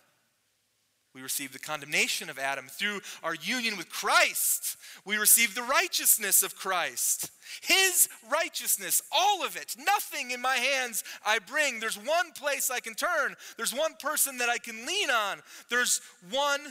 we 1.19 1.23
receive 1.23 1.51
the 1.51 1.59
condemnation 1.59 2.29
of 2.29 2.39
Adam. 2.39 2.67
Through 2.67 3.01
our 3.23 3.35
union 3.35 3.75
with 3.75 3.89
Christ, 3.89 4.77
we 5.03 5.17
receive 5.17 5.53
the 5.53 5.63
righteousness 5.63 6.43
of 6.43 6.55
Christ. 6.55 7.29
His 7.61 8.07
righteousness, 8.31 9.01
all 9.11 9.43
of 9.43 9.57
it, 9.57 9.75
nothing 9.77 10.31
in 10.31 10.39
my 10.39 10.55
hands 10.55 11.03
I 11.25 11.39
bring. 11.39 11.81
There's 11.81 11.97
one 11.97 12.31
place 12.31 12.71
I 12.71 12.79
can 12.79 12.93
turn, 12.93 13.35
there's 13.57 13.73
one 13.73 13.95
person 13.99 14.37
that 14.37 14.47
I 14.47 14.59
can 14.59 14.85
lean 14.85 15.09
on, 15.09 15.41
there's 15.69 15.99
one 16.31 16.61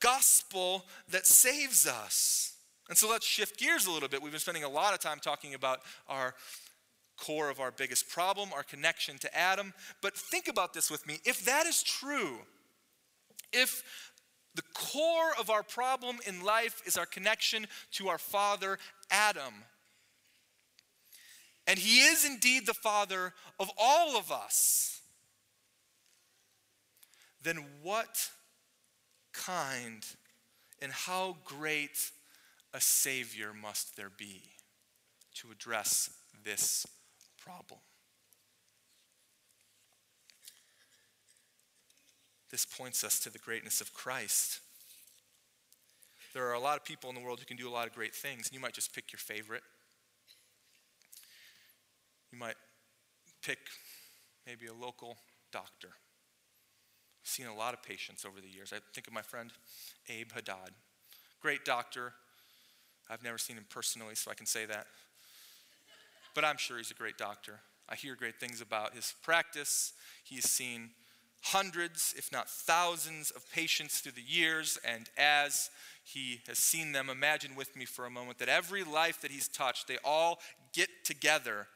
gospel 0.00 0.84
that 1.10 1.24
saves 1.24 1.86
us. 1.86 2.54
And 2.88 2.98
so 2.98 3.08
let's 3.08 3.24
shift 3.24 3.60
gears 3.60 3.86
a 3.86 3.92
little 3.92 4.08
bit. 4.08 4.22
We've 4.22 4.32
been 4.32 4.40
spending 4.40 4.64
a 4.64 4.68
lot 4.68 4.92
of 4.92 4.98
time 4.98 5.20
talking 5.20 5.54
about 5.54 5.82
our 6.08 6.34
core 7.16 7.48
of 7.48 7.60
our 7.60 7.70
biggest 7.70 8.08
problem, 8.08 8.50
our 8.54 8.64
connection 8.64 9.18
to 9.18 9.38
Adam. 9.38 9.72
But 10.02 10.16
think 10.16 10.48
about 10.48 10.74
this 10.74 10.90
with 10.90 11.06
me. 11.06 11.20
If 11.24 11.44
that 11.44 11.66
is 11.66 11.80
true, 11.80 12.38
if 13.54 13.82
the 14.54 14.62
core 14.72 15.32
of 15.38 15.50
our 15.50 15.62
problem 15.62 16.18
in 16.26 16.42
life 16.42 16.82
is 16.86 16.96
our 16.96 17.06
connection 17.06 17.66
to 17.92 18.08
our 18.08 18.18
father, 18.18 18.78
Adam, 19.10 19.54
and 21.66 21.78
he 21.78 22.00
is 22.00 22.24
indeed 22.24 22.66
the 22.66 22.74
father 22.74 23.32
of 23.58 23.70
all 23.78 24.16
of 24.16 24.30
us, 24.30 25.00
then 27.42 27.64
what 27.82 28.30
kind 29.32 30.04
and 30.80 30.92
how 30.92 31.36
great 31.44 32.10
a 32.72 32.80
Savior 32.80 33.52
must 33.52 33.96
there 33.96 34.10
be 34.10 34.42
to 35.34 35.50
address 35.50 36.10
this 36.44 36.86
problem. 37.38 37.80
This 42.50 42.64
points 42.64 43.02
us 43.02 43.18
to 43.20 43.30
the 43.30 43.38
greatness 43.38 43.80
of 43.80 43.92
Christ. 43.92 44.60
There 46.32 46.46
are 46.48 46.52
a 46.52 46.60
lot 46.60 46.76
of 46.76 46.84
people 46.84 47.08
in 47.08 47.16
the 47.16 47.22
world 47.22 47.40
who 47.40 47.46
can 47.46 47.56
do 47.56 47.68
a 47.68 47.72
lot 47.72 47.86
of 47.86 47.94
great 47.94 48.14
things, 48.14 48.46
and 48.46 48.54
you 48.54 48.60
might 48.60 48.72
just 48.72 48.94
pick 48.94 49.12
your 49.12 49.18
favorite. 49.18 49.62
You 52.32 52.38
might 52.38 52.56
pick 53.42 53.58
maybe 54.46 54.66
a 54.66 54.74
local 54.74 55.16
doctor. 55.52 55.88
I've 57.22 57.28
seen 57.28 57.46
a 57.46 57.54
lot 57.54 57.74
of 57.74 57.82
patients 57.82 58.24
over 58.24 58.40
the 58.40 58.48
years. 58.48 58.72
I 58.72 58.78
think 58.92 59.06
of 59.06 59.12
my 59.12 59.22
friend 59.22 59.52
Abe 60.08 60.32
Haddad. 60.32 60.70
Great 61.40 61.64
doctor. 61.64 62.12
I've 63.08 63.22
never 63.22 63.38
seen 63.38 63.56
him 63.56 63.66
personally, 63.70 64.14
so 64.14 64.30
I 64.30 64.34
can 64.34 64.46
say 64.46 64.66
that 64.66 64.86
but 66.34 66.44
I'm 66.44 66.58
sure 66.58 66.76
he's 66.76 66.90
a 66.90 66.94
great 66.94 67.16
doctor. 67.16 67.60
I 67.88 67.94
hear 67.94 68.16
great 68.16 68.40
things 68.40 68.60
about 68.60 68.94
his 68.94 69.14
practice. 69.22 69.92
He's 70.24 70.50
seen 70.50 70.90
hundreds, 71.44 72.14
if 72.16 72.32
not 72.32 72.48
thousands, 72.48 73.30
of 73.30 73.50
patients 73.52 74.00
through 74.00 74.12
the 74.12 74.22
years, 74.22 74.78
and 74.84 75.10
as 75.18 75.70
he 76.02 76.40
has 76.46 76.58
seen 76.58 76.92
them, 76.92 77.10
imagine 77.10 77.54
with 77.54 77.76
me 77.76 77.84
for 77.84 78.06
a 78.06 78.10
moment 78.10 78.38
that 78.38 78.48
every 78.48 78.82
life 78.82 79.20
that 79.20 79.30
he's 79.30 79.48
touched, 79.48 79.86
they 79.86 79.98
all 80.04 80.40
get 80.72 80.88
together 81.04 81.66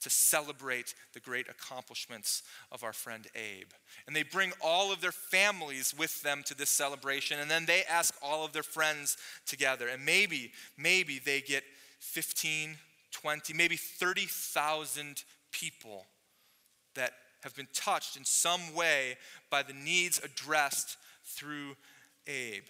to 0.00 0.08
celebrate 0.08 0.94
the 1.12 1.20
great 1.20 1.48
accomplishments 1.48 2.42
of 2.72 2.84
our 2.84 2.92
friend 2.92 3.26
Abe. 3.34 3.70
And 4.06 4.14
they 4.14 4.22
bring 4.22 4.52
all 4.62 4.92
of 4.92 5.00
their 5.00 5.12
families 5.12 5.94
with 5.96 6.22
them 6.22 6.42
to 6.46 6.54
this 6.54 6.70
celebration, 6.70 7.38
and 7.38 7.50
then 7.50 7.66
they 7.66 7.82
ask 7.84 8.14
all 8.22 8.44
of 8.44 8.52
their 8.52 8.62
friends 8.62 9.18
together. 9.46 9.88
And 9.88 10.06
maybe, 10.06 10.52
maybe 10.76 11.18
they 11.18 11.40
get 11.40 11.64
15, 12.00 12.76
20, 13.10 13.52
maybe 13.52 13.76
30,000 13.76 15.24
people 15.50 16.06
that 16.94 17.12
have 17.42 17.54
been 17.54 17.68
touched 17.72 18.16
in 18.16 18.24
some 18.24 18.74
way 18.74 19.16
by 19.50 19.62
the 19.62 19.72
needs 19.72 20.20
addressed 20.22 20.96
through 21.24 21.76
Abe. 22.26 22.64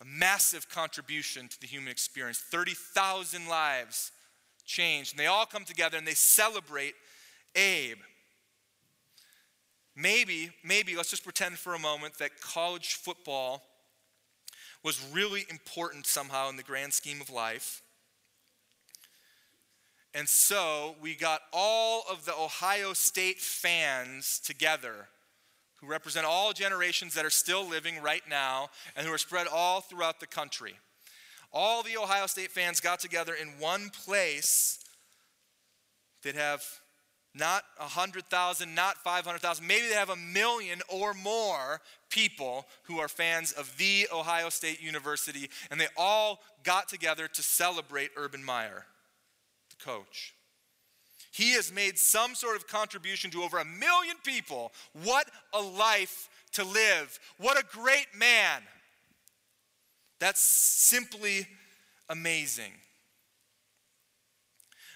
A 0.00 0.04
massive 0.04 0.68
contribution 0.68 1.48
to 1.48 1.60
the 1.60 1.66
human 1.66 1.90
experience. 1.90 2.38
30,000 2.38 3.48
lives 3.48 4.12
changed. 4.64 5.12
And 5.12 5.18
they 5.18 5.26
all 5.26 5.46
come 5.46 5.64
together 5.64 5.96
and 5.96 6.06
they 6.06 6.14
celebrate 6.14 6.94
Abe. 7.54 7.98
Maybe, 9.96 10.50
maybe, 10.64 10.96
let's 10.96 11.10
just 11.10 11.22
pretend 11.22 11.58
for 11.58 11.74
a 11.74 11.78
moment 11.78 12.18
that 12.18 12.40
college 12.40 12.94
football 12.94 13.62
was 14.82 15.00
really 15.12 15.46
important 15.48 16.06
somehow 16.06 16.48
in 16.50 16.56
the 16.56 16.62
grand 16.62 16.92
scheme 16.92 17.20
of 17.20 17.30
life. 17.30 17.83
And 20.14 20.28
so 20.28 20.94
we 21.00 21.16
got 21.16 21.42
all 21.52 22.04
of 22.08 22.24
the 22.24 22.34
Ohio 22.34 22.92
State 22.92 23.40
fans 23.40 24.38
together 24.38 25.08
who 25.76 25.88
represent 25.88 26.24
all 26.24 26.52
generations 26.52 27.14
that 27.14 27.24
are 27.24 27.30
still 27.30 27.68
living 27.68 28.00
right 28.00 28.22
now 28.30 28.68
and 28.94 29.06
who 29.06 29.12
are 29.12 29.18
spread 29.18 29.48
all 29.48 29.80
throughout 29.80 30.20
the 30.20 30.26
country. 30.26 30.74
All 31.52 31.82
the 31.82 31.96
Ohio 31.96 32.26
State 32.26 32.52
fans 32.52 32.78
got 32.78 33.00
together 33.00 33.34
in 33.34 33.48
one 33.58 33.90
place. 33.90 34.78
They'd 36.22 36.36
have 36.36 36.64
not 37.34 37.64
100,000, 37.78 38.72
not 38.72 38.96
500,000, 38.98 39.66
maybe 39.66 39.88
they 39.88 39.94
have 39.94 40.10
a 40.10 40.16
million 40.16 40.80
or 40.88 41.12
more 41.14 41.80
people 42.08 42.68
who 42.84 43.00
are 43.00 43.08
fans 43.08 43.50
of 43.50 43.76
the 43.76 44.06
Ohio 44.12 44.48
State 44.50 44.80
University, 44.80 45.50
and 45.68 45.80
they 45.80 45.88
all 45.96 46.38
got 46.62 46.88
together 46.88 47.26
to 47.26 47.42
celebrate 47.42 48.12
Urban 48.16 48.44
Meyer 48.44 48.86
coach. 49.84 50.34
He 51.32 51.52
has 51.52 51.72
made 51.72 51.98
some 51.98 52.36
sort 52.36 52.56
of 52.56 52.68
contribution 52.68 53.30
to 53.32 53.42
over 53.42 53.58
a 53.58 53.64
million 53.64 54.16
people. 54.24 54.72
What 55.02 55.28
a 55.52 55.60
life 55.60 56.28
to 56.52 56.64
live! 56.64 57.18
What 57.38 57.58
a 57.58 57.64
great 57.64 58.06
man! 58.16 58.62
That's 60.20 60.40
simply 60.40 61.48
amazing. 62.08 62.70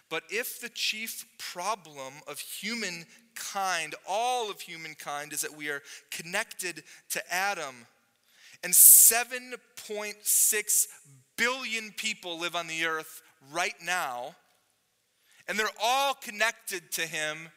But 0.08 0.22
if 0.30 0.60
the 0.60 0.70
chief 0.70 1.26
problem 1.38 2.14
of 2.26 2.38
humankind, 2.38 3.94
all 4.08 4.50
of 4.50 4.60
humankind, 4.60 5.32
is 5.32 5.42
that 5.42 5.56
we 5.56 5.68
are 5.68 5.82
connected 6.10 6.82
to 7.10 7.34
Adam, 7.34 7.86
and 8.64 8.72
7.6 8.72 10.86
billion 11.36 11.92
people 11.92 12.38
live 12.38 12.56
on 12.56 12.68
the 12.68 12.86
earth 12.86 13.20
right 13.52 13.76
now, 13.84 14.34
and 15.48 15.58
they're 15.58 15.66
all 15.82 16.14
connected 16.14 16.92
to 16.92 17.02
him, 17.02 17.48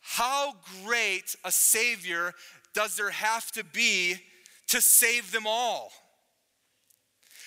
how 0.00 0.54
great 0.84 1.34
a 1.44 1.52
Savior 1.52 2.32
does 2.74 2.96
there 2.96 3.10
have 3.10 3.50
to 3.52 3.64
be 3.64 4.16
to 4.68 4.80
save 4.80 5.32
them 5.32 5.46
all? 5.46 5.90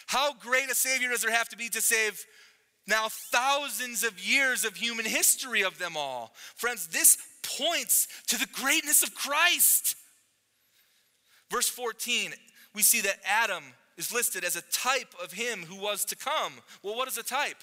How 0.08 0.34
great 0.34 0.70
a 0.70 0.76
Savior 0.76 1.10
does 1.10 1.22
there 1.22 1.32
have 1.32 1.50
to 1.50 1.58
be 1.58 1.70
to 1.70 1.82
save 1.82 2.24
now 2.88 3.08
thousands 3.10 4.04
of 4.04 4.20
years 4.20 4.64
of 4.64 4.76
human 4.76 5.06
history 5.06 5.64
of 5.64 5.80
them 5.80 5.98
all? 5.98 6.34
Friends, 6.56 6.88
this 6.88 7.18
points 7.42 8.08
to 8.28 8.38
the 8.38 8.48
greatness 8.54 9.04
of 9.04 9.16
Christ. 9.16 9.96
Verse 11.52 11.70
14, 11.70 12.34
we 12.74 12.82
see 12.82 13.02
that 13.02 13.20
Adam 13.26 13.64
is 13.98 14.14
listed 14.14 14.44
as 14.44 14.56
a 14.56 14.62
type 14.72 15.14
of 15.24 15.32
him 15.32 15.64
who 15.64 15.82
was 15.82 16.06
to 16.06 16.16
come. 16.16 16.54
Well, 16.84 16.96
what 16.96 17.08
is 17.08 17.18
a 17.18 17.24
type? 17.24 17.58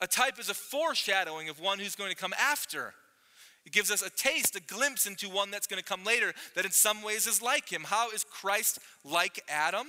A 0.00 0.06
type 0.06 0.38
is 0.38 0.48
a 0.48 0.54
foreshadowing 0.54 1.48
of 1.48 1.60
one 1.60 1.78
who's 1.78 1.96
going 1.96 2.10
to 2.10 2.16
come 2.16 2.34
after. 2.38 2.94
It 3.66 3.72
gives 3.72 3.90
us 3.90 4.02
a 4.02 4.10
taste, 4.10 4.56
a 4.56 4.60
glimpse 4.60 5.06
into 5.06 5.28
one 5.28 5.50
that's 5.50 5.66
going 5.66 5.82
to 5.82 5.84
come 5.86 6.04
later 6.04 6.32
that 6.54 6.64
in 6.64 6.70
some 6.70 7.02
ways 7.02 7.26
is 7.26 7.42
like 7.42 7.68
him. 7.68 7.84
How 7.84 8.10
is 8.10 8.24
Christ 8.24 8.78
like 9.04 9.40
Adam? 9.48 9.88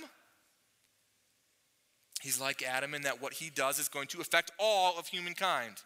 He's 2.20 2.40
like 2.40 2.62
Adam 2.62 2.94
in 2.94 3.02
that 3.02 3.22
what 3.22 3.34
he 3.34 3.48
does 3.48 3.78
is 3.78 3.88
going 3.88 4.08
to 4.08 4.20
affect 4.20 4.50
all 4.58 4.98
of 4.98 5.06
humankind. 5.06 5.76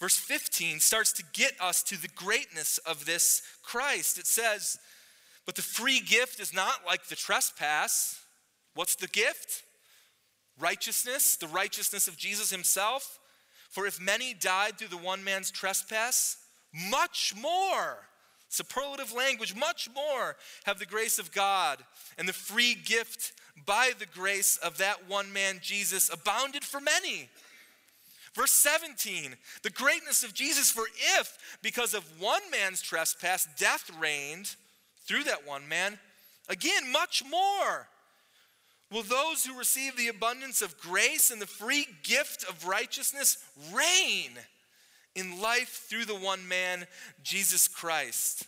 Verse 0.00 0.16
15 0.16 0.80
starts 0.80 1.12
to 1.12 1.24
get 1.32 1.52
us 1.60 1.82
to 1.82 2.00
the 2.00 2.08
greatness 2.08 2.78
of 2.78 3.04
this 3.04 3.42
Christ. 3.62 4.18
It 4.18 4.26
says, 4.26 4.78
But 5.44 5.56
the 5.56 5.62
free 5.62 6.00
gift 6.00 6.40
is 6.40 6.54
not 6.54 6.86
like 6.86 7.06
the 7.06 7.16
trespass. 7.16 8.20
What's 8.74 8.96
the 8.96 9.08
gift? 9.08 9.62
Righteousness, 10.58 11.36
the 11.36 11.48
righteousness 11.48 12.08
of 12.08 12.16
Jesus 12.16 12.50
himself. 12.50 13.18
For 13.70 13.86
if 13.86 14.00
many 14.00 14.32
died 14.32 14.78
through 14.78 14.88
the 14.88 14.96
one 14.96 15.22
man's 15.22 15.50
trespass, 15.50 16.38
much 16.90 17.34
more, 17.40 17.98
superlative 18.48 19.12
language, 19.12 19.54
much 19.54 19.88
more 19.94 20.36
have 20.64 20.78
the 20.78 20.86
grace 20.86 21.18
of 21.18 21.32
God 21.32 21.78
and 22.16 22.28
the 22.28 22.32
free 22.32 22.74
gift 22.74 23.32
by 23.66 23.92
the 23.98 24.06
grace 24.06 24.56
of 24.58 24.78
that 24.78 25.08
one 25.08 25.32
man, 25.32 25.58
Jesus, 25.62 26.10
abounded 26.12 26.64
for 26.64 26.80
many. 26.80 27.28
Verse 28.34 28.52
17, 28.52 29.34
the 29.62 29.70
greatness 29.70 30.22
of 30.22 30.34
Jesus, 30.34 30.70
for 30.70 30.84
if, 31.18 31.38
because 31.62 31.94
of 31.94 32.04
one 32.20 32.42
man's 32.50 32.82
trespass, 32.82 33.48
death 33.58 33.90
reigned 33.98 34.56
through 35.06 35.24
that 35.24 35.46
one 35.46 35.66
man, 35.68 35.98
again, 36.48 36.92
much 36.92 37.22
more 37.30 37.88
will 38.90 39.02
those 39.02 39.44
who 39.44 39.58
receive 39.58 39.96
the 39.96 40.08
abundance 40.08 40.62
of 40.62 40.78
grace 40.78 41.30
and 41.30 41.40
the 41.40 41.46
free 41.46 41.86
gift 42.02 42.44
of 42.48 42.66
righteousness 42.66 43.38
reign 43.72 44.32
in 45.14 45.40
life 45.40 45.86
through 45.88 46.04
the 46.04 46.14
one 46.14 46.46
man, 46.46 46.86
Jesus 47.22 47.66
Christ. 47.66 48.46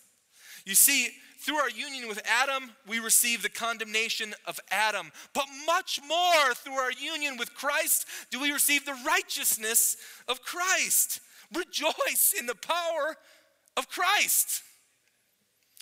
You 0.65 0.75
see, 0.75 1.09
through 1.41 1.57
our 1.57 1.71
union 1.71 2.09
with 2.09 2.21
Adam, 2.27 2.71
we 2.87 2.99
receive 2.99 3.43
the 3.43 3.49
condemnation 3.49 4.35
of 4.47 4.61
Adam. 4.71 5.11
But 5.33 5.47
much 5.67 6.01
more 6.07 6.55
through 6.55 6.75
our 6.75 6.93
union 6.93 7.37
with 7.37 7.55
Christ 7.55 8.07
do 8.31 8.41
we 8.41 8.53
receive 8.53 8.85
the 8.85 8.99
righteousness 9.07 9.97
of 10.29 10.43
Christ. 10.43 11.21
Rejoice 11.55 12.35
in 12.39 12.47
the 12.47 12.55
power 12.55 13.17
of 13.77 13.89
Christ. 13.89 14.63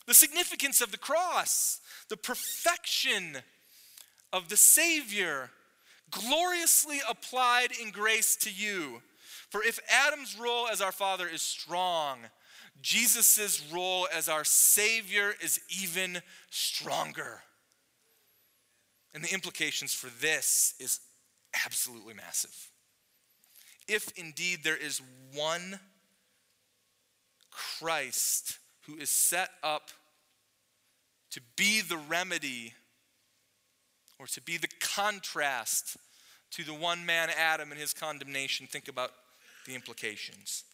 The 0.06 0.14
significance 0.14 0.80
of 0.80 0.92
the 0.92 0.98
cross, 0.98 1.80
the 2.08 2.16
perfection 2.16 3.38
of 4.32 4.48
the 4.48 4.56
Savior, 4.56 5.50
gloriously 6.10 7.00
applied 7.08 7.68
in 7.80 7.90
grace 7.90 8.36
to 8.36 8.50
you. 8.50 9.02
For 9.50 9.62
if 9.62 9.78
Adam's 9.88 10.38
role 10.38 10.68
as 10.68 10.80
our 10.80 10.92
father 10.92 11.28
is 11.28 11.42
strong, 11.42 12.18
Jesus' 12.82 13.62
role 13.72 14.06
as 14.14 14.28
our 14.28 14.44
Savior 14.44 15.34
is 15.42 15.60
even 15.82 16.20
stronger. 16.50 17.42
And 19.14 19.24
the 19.24 19.32
implications 19.32 19.94
for 19.94 20.10
this 20.20 20.74
is 20.78 21.00
absolutely 21.64 22.14
massive. 22.14 22.70
If 23.88 24.12
indeed 24.18 24.58
there 24.62 24.76
is 24.76 25.00
one 25.34 25.80
Christ 27.50 28.58
who 28.82 28.96
is 28.96 29.10
set 29.10 29.50
up 29.62 29.90
to 31.30 31.40
be 31.56 31.80
the 31.80 31.96
remedy 31.96 32.74
or 34.18 34.26
to 34.26 34.40
be 34.40 34.56
the 34.56 34.68
contrast 34.80 35.96
to 36.52 36.64
the 36.64 36.74
one 36.74 37.04
man 37.04 37.28
Adam 37.36 37.70
and 37.70 37.80
his 37.80 37.92
condemnation, 37.92 38.66
think 38.66 38.88
about 38.88 39.10
the 39.66 39.74
implications. 39.74 40.64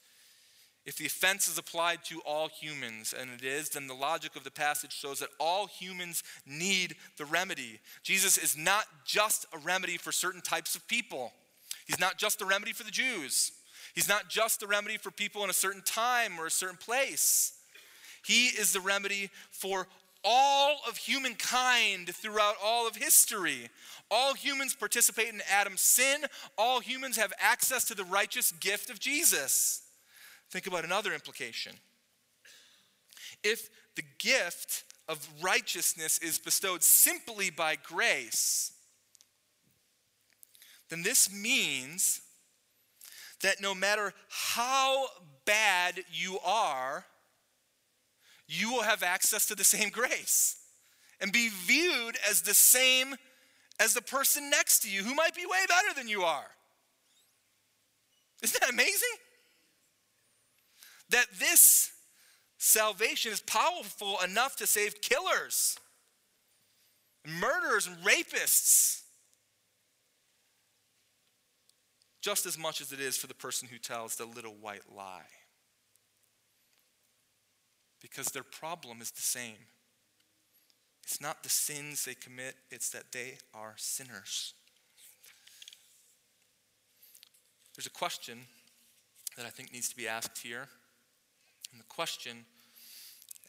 If 0.85 0.97
the 0.97 1.07
offense 1.07 1.47
is 1.47 1.59
applied 1.59 2.05
to 2.07 2.21
all 2.27 2.49
humans, 2.49 3.15
and 3.19 3.31
it 3.31 3.45
is, 3.45 3.71
then 3.71 3.87
the 3.87 3.95
logic 3.95 4.35
of 4.35 4.43
the 4.43 4.51
passage 4.51 4.93
shows 4.93 5.21
that 5.21 5.29
all 5.39 5.69
humans 5.69 6.25
need 6.45 6.97
the 7.19 7.25
remedy. 7.25 7.79
Jesus 8.03 8.37
is 8.37 8.57
not 8.57 8.87
just 9.05 9.47
a 9.53 9.59
remedy 9.59 9.97
for 9.97 10.11
certain 10.11 10.41
types 10.41 10.75
of 10.75 10.87
people, 10.89 11.33
He's 11.87 12.01
not 12.01 12.17
just 12.17 12.41
a 12.41 12.45
remedy 12.45 12.73
for 12.73 12.85
the 12.85 12.91
Jews, 12.91 13.53
He's 13.95 14.09
not 14.09 14.29
just 14.29 14.63
a 14.63 14.67
remedy 14.67 14.97
for 14.97 15.11
people 15.11 15.45
in 15.45 15.51
a 15.51 15.55
certain 15.55 15.83
time 15.83 16.39
or 16.39 16.47
a 16.47 16.51
certain 16.51 16.79
place. 16.79 17.53
He 18.25 18.47
is 18.47 18.73
the 18.73 18.81
remedy 18.81 19.31
for 19.51 19.89
all 20.25 20.79
of 20.89 20.97
humankind 20.97 22.15
throughout 22.15 22.55
all 22.63 22.87
of 22.87 22.97
history. 22.97 23.69
All 24.11 24.35
humans 24.35 24.75
participate 24.75 25.29
in 25.29 25.43
Adam's 25.51 25.81
sin. 25.81 26.25
All 26.57 26.81
humans 26.81 27.17
have 27.17 27.33
access 27.39 27.85
to 27.87 27.95
the 27.95 28.05
righteous 28.05 28.53
gift 28.53 28.91
of 28.91 29.01
Jesus. 29.01 29.83
Think 30.51 30.67
about 30.67 30.85
another 30.85 31.13
implication. 31.13 31.73
If 33.43 33.69
the 33.97 34.05
gift 34.19 34.85
of 35.09 35.29
righteousness 35.43 36.19
is 36.19 36.39
bestowed 36.39 36.83
simply 36.83 37.51
by 37.51 37.77
grace, 37.77 38.73
then 40.89 41.03
this 41.03 41.33
means 41.33 42.21
that 43.41 43.61
no 43.61 43.75
matter 43.75 44.13
how 44.29 45.07
bad 45.45 46.05
you 46.13 46.39
are, 46.45 47.07
you 48.53 48.73
will 48.73 48.83
have 48.83 49.03
access 49.03 49.47
to 49.47 49.55
the 49.55 49.65
same 49.65 49.89
grace 49.89 50.57
and 51.21 51.33
be 51.33 51.49
viewed 51.49 52.17
as 52.29 52.43
the 52.43 52.55
same 52.55 53.15
as 53.81 53.95
the 53.95 54.03
person 54.03 54.51
next 54.51 54.81
to 54.81 54.91
you 54.91 55.03
who 55.03 55.15
might 55.15 55.35
be 55.35 55.47
way 55.47 55.65
better 55.69 55.95
than 55.97 56.09
you 56.09 56.23
are. 56.23 56.47
Isn't 58.43 58.61
that 58.61 58.71
amazing? 58.71 59.17
that 61.13 61.27
this 61.39 61.93
salvation 62.59 63.33
is 63.33 63.41
powerful 63.41 64.19
enough 64.25 64.57
to 64.57 64.67
save 64.67 65.01
killers, 65.01 65.79
murderers, 67.27 67.87
and 67.87 67.97
rapists. 67.99 69.03
Just 72.21 72.47
as 72.47 72.59
much 72.59 72.81
as 72.81 72.93
it 72.93 73.01
is 73.01 73.17
for 73.17 73.27
the 73.27 73.35
person 73.35 73.69
who 73.69 73.79
tells 73.79 74.17
the 74.17 74.25
little 74.25 74.55
white 74.61 74.83
lie. 74.95 75.23
Because 78.03 78.27
their 78.27 78.43
problem 78.43 79.01
is 79.01 79.13
the 79.13 79.23
same. 79.23 79.57
It's 81.05 81.21
not 81.21 81.43
the 81.43 81.49
sins 81.49 82.05
they 82.05 82.15
commit, 82.15 82.55
it's 82.71 82.91
that 82.91 83.13
they 83.13 83.39
are 83.55 83.75
sinners. 83.77 84.55
There's 87.75 87.87
a 87.87 87.91
question 87.91 88.41
that 89.37 89.47
I 89.47 89.49
think 89.49 89.73
needs 89.73 89.89
to 89.89 89.97
be 89.97 90.07
asked 90.07 90.39
here. 90.39 90.69
And 91.71 91.81
the 91.81 91.85
question, 91.85 92.45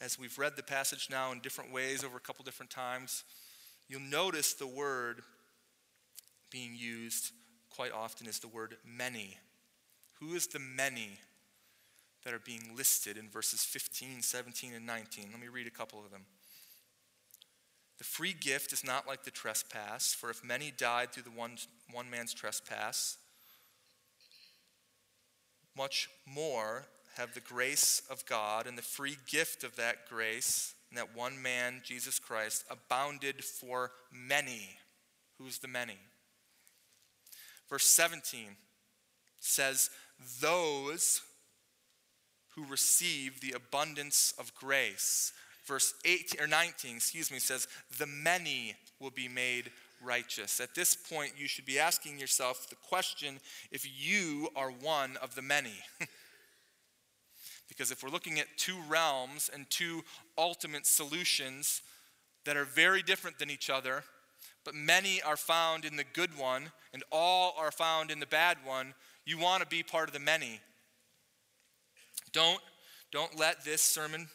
as 0.00 0.18
we've 0.18 0.38
read 0.38 0.56
the 0.56 0.62
passage 0.62 1.08
now 1.10 1.32
in 1.32 1.40
different 1.40 1.72
ways 1.72 2.02
over 2.02 2.16
a 2.16 2.20
couple 2.20 2.44
different 2.44 2.70
times, 2.70 3.24
you'll 3.88 4.00
notice 4.00 4.54
the 4.54 4.66
word 4.66 5.22
being 6.50 6.74
used 6.74 7.32
quite 7.70 7.92
often 7.92 8.26
is 8.26 8.38
the 8.38 8.48
word 8.48 8.76
many. 8.84 9.36
Who 10.20 10.34
is 10.34 10.46
the 10.46 10.58
many 10.60 11.18
that 12.24 12.34
are 12.34 12.38
being 12.38 12.74
listed 12.76 13.16
in 13.16 13.28
verses 13.28 13.62
15, 13.62 14.22
17, 14.22 14.74
and 14.74 14.86
19? 14.86 15.26
Let 15.30 15.40
me 15.40 15.48
read 15.48 15.66
a 15.66 15.70
couple 15.70 16.00
of 16.04 16.10
them. 16.10 16.22
The 17.98 18.04
free 18.04 18.34
gift 18.38 18.72
is 18.72 18.84
not 18.84 19.06
like 19.06 19.24
the 19.24 19.30
trespass, 19.30 20.12
for 20.12 20.30
if 20.30 20.44
many 20.44 20.72
died 20.76 21.12
through 21.12 21.22
the 21.24 21.30
one, 21.30 21.56
one 21.92 22.10
man's 22.10 22.34
trespass, 22.34 23.18
much 25.76 26.08
more 26.26 26.86
have 27.16 27.34
the 27.34 27.40
grace 27.40 28.02
of 28.10 28.26
God 28.26 28.66
and 28.66 28.76
the 28.76 28.82
free 28.82 29.16
gift 29.28 29.62
of 29.62 29.76
that 29.76 30.08
grace, 30.08 30.74
and 30.90 30.98
that 30.98 31.16
one 31.16 31.40
man, 31.40 31.82
Jesus 31.84 32.18
Christ, 32.18 32.64
abounded 32.68 33.44
for 33.44 33.92
many. 34.12 34.76
Who's 35.38 35.58
the 35.58 35.68
many? 35.68 35.98
Verse 37.68 37.86
17 37.86 38.56
says, 39.40 39.90
Those 40.40 41.22
who 42.54 42.64
receive 42.66 43.40
the 43.40 43.52
abundance 43.52 44.34
of 44.38 44.54
grace. 44.54 45.32
Verse 45.64 45.94
18 46.04 46.40
or 46.40 46.46
19, 46.46 46.96
excuse 46.96 47.30
me, 47.30 47.38
says, 47.38 47.66
The 47.98 48.06
many 48.06 48.74
will 49.00 49.10
be 49.10 49.28
made 49.28 49.70
righteous. 50.02 50.60
At 50.60 50.74
this 50.74 50.94
point, 50.94 51.32
you 51.38 51.48
should 51.48 51.64
be 51.64 51.78
asking 51.78 52.18
yourself 52.18 52.68
the 52.68 52.76
question 52.76 53.40
if 53.70 53.86
you 53.98 54.48
are 54.54 54.70
one 54.70 55.16
of 55.22 55.34
the 55.34 55.42
many. 55.42 55.74
Because 57.68 57.90
if 57.90 58.02
we're 58.02 58.10
looking 58.10 58.38
at 58.38 58.46
two 58.56 58.76
realms 58.88 59.50
and 59.52 59.68
two 59.68 60.04
ultimate 60.38 60.86
solutions 60.86 61.82
that 62.44 62.56
are 62.56 62.64
very 62.64 63.02
different 63.02 63.38
than 63.38 63.50
each 63.50 63.68
other, 63.68 64.04
but 64.64 64.74
many 64.74 65.20
are 65.22 65.36
found 65.36 65.84
in 65.84 65.96
the 65.96 66.04
good 66.04 66.38
one 66.38 66.70
and 66.92 67.02
all 67.10 67.54
are 67.58 67.72
found 67.72 68.10
in 68.10 68.20
the 68.20 68.26
bad 68.26 68.58
one, 68.64 68.94
you 69.24 69.38
want 69.38 69.62
to 69.62 69.68
be 69.68 69.82
part 69.82 70.08
of 70.08 70.12
the 70.12 70.20
many. 70.20 70.60
Don't, 72.34 72.60
don't 73.12 73.38
let 73.38 73.64
this 73.64 73.80
sermon 73.80 74.28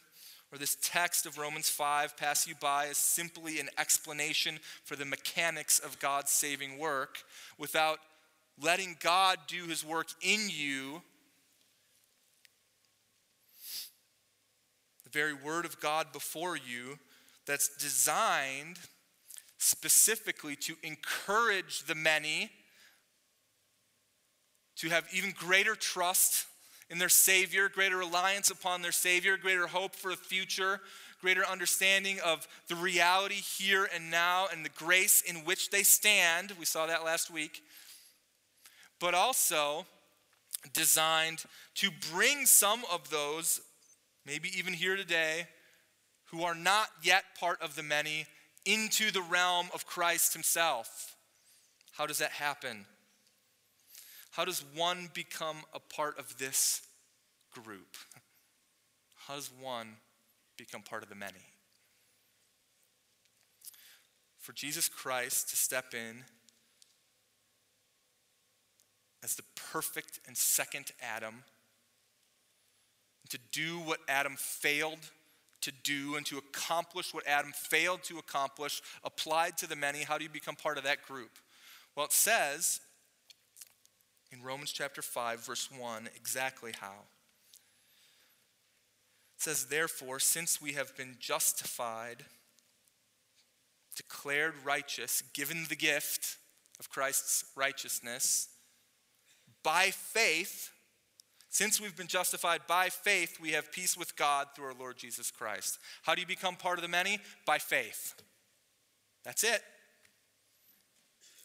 or 0.51 0.57
this 0.57 0.77
text 0.81 1.25
of 1.25 1.37
Romans 1.37 1.69
5 1.69 2.17
pass 2.17 2.47
you 2.47 2.55
by 2.59 2.87
as 2.87 2.97
simply 2.97 3.59
an 3.59 3.69
explanation 3.77 4.59
for 4.85 4.95
the 4.95 5.05
mechanics 5.05 5.77
of 5.77 5.99
God's 5.99 6.31
saving 6.31 6.79
work 6.79 7.19
without 7.59 7.99
letting 8.59 8.95
God 9.01 9.37
do 9.47 9.65
his 9.65 9.85
work 9.85 10.07
in 10.21 10.49
you. 10.49 11.01
The 15.03 15.11
very 15.11 15.33
word 15.33 15.65
of 15.65 15.79
God 15.81 16.13
before 16.13 16.55
you 16.55 16.97
that's 17.45 17.67
designed 17.77 18.79
specifically 19.57 20.55
to 20.55 20.75
encourage 20.83 21.83
the 21.83 21.95
many 21.95 22.49
to 24.77 24.87
have 24.87 25.05
even 25.13 25.33
greater 25.37 25.75
trust 25.75 26.45
in 26.89 26.97
their 26.97 27.09
Savior, 27.09 27.69
greater 27.69 27.97
reliance 27.97 28.49
upon 28.49 28.81
their 28.81 28.91
Savior, 28.91 29.37
greater 29.37 29.67
hope 29.67 29.95
for 29.95 30.11
the 30.11 30.17
future, 30.17 30.81
greater 31.21 31.45
understanding 31.45 32.19
of 32.25 32.47
the 32.67 32.75
reality 32.75 33.35
here 33.35 33.87
and 33.93 34.09
now 34.09 34.47
and 34.51 34.65
the 34.65 34.69
grace 34.69 35.21
in 35.21 35.37
which 35.37 35.69
they 35.69 35.83
stand. 35.83 36.53
We 36.59 36.65
saw 36.65 36.87
that 36.87 37.05
last 37.05 37.29
week. 37.29 37.61
But 38.99 39.13
also 39.13 39.85
designed 40.73 41.43
to 41.75 41.89
bring 42.11 42.45
some 42.45 42.81
of 42.91 43.09
those, 43.09 43.61
maybe 44.25 44.49
even 44.57 44.73
here 44.73 44.95
today, 44.95 45.47
who 46.31 46.43
are 46.43 46.55
not 46.55 46.87
yet 47.01 47.23
part 47.39 47.61
of 47.61 47.75
the 47.75 47.83
many 47.83 48.25
into 48.65 49.11
the 49.11 49.21
realm 49.21 49.69
of 49.73 49.85
Christ 49.85 50.33
Himself. 50.33 51.15
How 51.93 52.05
does 52.05 52.19
that 52.19 52.31
happen? 52.31 52.85
How 54.39 54.45
does 54.45 54.63
one 54.73 55.09
become 55.13 55.57
a 55.73 55.81
part 55.81 56.17
of 56.17 56.37
this 56.37 56.81
group? 57.51 57.97
How 59.27 59.35
does 59.35 59.51
one 59.59 59.97
become 60.55 60.81
part 60.81 61.03
of 61.03 61.09
the 61.09 61.15
many? 61.15 61.43
For 64.37 64.53
Jesus 64.53 64.87
Christ 64.87 65.49
to 65.49 65.57
step 65.57 65.93
in 65.93 66.23
as 69.21 69.35
the 69.35 69.43
perfect 69.73 70.21
and 70.25 70.37
second 70.37 70.93
Adam, 71.01 71.43
to 73.31 73.39
do 73.51 73.79
what 73.79 73.99
Adam 74.07 74.37
failed 74.37 75.09
to 75.59 75.73
do 75.83 76.15
and 76.15 76.25
to 76.27 76.37
accomplish 76.37 77.13
what 77.13 77.27
Adam 77.27 77.51
failed 77.51 78.03
to 78.03 78.19
accomplish, 78.19 78.81
applied 79.03 79.57
to 79.57 79.67
the 79.67 79.75
many. 79.75 80.03
How 80.03 80.17
do 80.17 80.23
you 80.23 80.29
become 80.29 80.55
part 80.55 80.77
of 80.77 80.85
that 80.85 81.05
group? 81.05 81.31
Well, 81.93 82.05
it 82.05 82.13
says 82.13 82.79
in 84.31 84.43
Romans 84.43 84.71
chapter 84.71 85.01
5, 85.01 85.45
verse 85.45 85.69
1, 85.71 86.09
exactly 86.15 86.71
how. 86.79 87.05
It 89.35 89.43
says, 89.43 89.65
Therefore, 89.65 90.19
since 90.19 90.61
we 90.61 90.73
have 90.73 90.95
been 90.95 91.15
justified, 91.19 92.25
declared 93.95 94.53
righteous, 94.63 95.23
given 95.33 95.65
the 95.67 95.75
gift 95.75 96.37
of 96.79 96.89
Christ's 96.89 97.45
righteousness, 97.55 98.49
by 99.63 99.91
faith, 99.91 100.71
since 101.49 101.81
we've 101.81 101.97
been 101.97 102.07
justified 102.07 102.61
by 102.67 102.89
faith, 102.89 103.39
we 103.41 103.51
have 103.51 103.71
peace 103.71 103.97
with 103.97 104.15
God 104.15 104.47
through 104.55 104.65
our 104.65 104.73
Lord 104.73 104.97
Jesus 104.97 105.31
Christ. 105.31 105.79
How 106.03 106.13
do 106.13 106.21
you 106.21 106.27
become 106.27 106.55
part 106.55 106.77
of 106.77 106.83
the 106.83 106.87
many? 106.87 107.19
By 107.45 107.57
faith. 107.57 108.13
That's 109.23 109.43
it. 109.43 109.61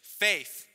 Faith, 0.03 0.67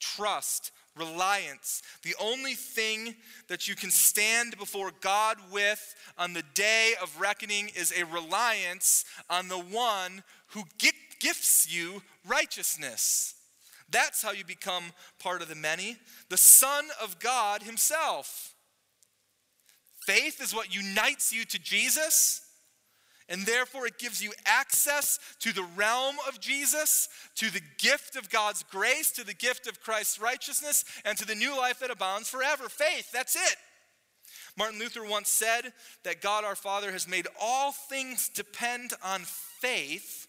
trust, 0.00 0.70
reliance. 0.96 1.82
The 2.02 2.14
only 2.20 2.54
thing 2.54 3.14
that 3.48 3.68
you 3.68 3.74
can 3.74 3.90
stand 3.90 4.58
before 4.58 4.92
God 5.00 5.38
with 5.50 5.94
on 6.18 6.32
the 6.32 6.44
day 6.54 6.92
of 7.02 7.20
reckoning 7.20 7.70
is 7.74 7.92
a 7.92 8.04
reliance 8.04 9.04
on 9.30 9.48
the 9.48 9.58
one 9.58 10.22
who 10.48 10.64
gifts 10.78 11.72
you 11.74 12.02
righteousness. 12.26 13.34
That's 13.90 14.22
how 14.22 14.32
you 14.32 14.44
become 14.44 14.84
part 15.18 15.42
of 15.42 15.48
the 15.48 15.54
many, 15.54 15.96
the 16.28 16.36
Son 16.36 16.86
of 17.02 17.18
God 17.18 17.62
Himself. 17.62 18.54
Faith 20.06 20.42
is 20.42 20.54
what 20.54 20.74
unites 20.74 21.32
you 21.32 21.44
to 21.44 21.58
Jesus. 21.58 22.41
And 23.32 23.46
therefore, 23.46 23.86
it 23.86 23.98
gives 23.98 24.22
you 24.22 24.34
access 24.44 25.18
to 25.40 25.54
the 25.54 25.66
realm 25.74 26.16
of 26.28 26.38
Jesus, 26.38 27.08
to 27.36 27.50
the 27.50 27.62
gift 27.78 28.14
of 28.14 28.28
God's 28.28 28.62
grace, 28.62 29.10
to 29.12 29.24
the 29.24 29.32
gift 29.32 29.66
of 29.66 29.80
Christ's 29.80 30.20
righteousness, 30.20 30.84
and 31.06 31.16
to 31.16 31.24
the 31.24 31.34
new 31.34 31.56
life 31.56 31.78
that 31.78 31.90
abounds 31.90 32.28
forever. 32.28 32.68
Faith, 32.68 33.10
that's 33.10 33.34
it. 33.34 33.56
Martin 34.54 34.78
Luther 34.78 35.02
once 35.02 35.30
said 35.30 35.72
that 36.04 36.20
God 36.20 36.44
our 36.44 36.54
Father 36.54 36.92
has 36.92 37.08
made 37.08 37.26
all 37.40 37.72
things 37.72 38.28
depend 38.28 38.92
on 39.02 39.22
faith, 39.22 40.28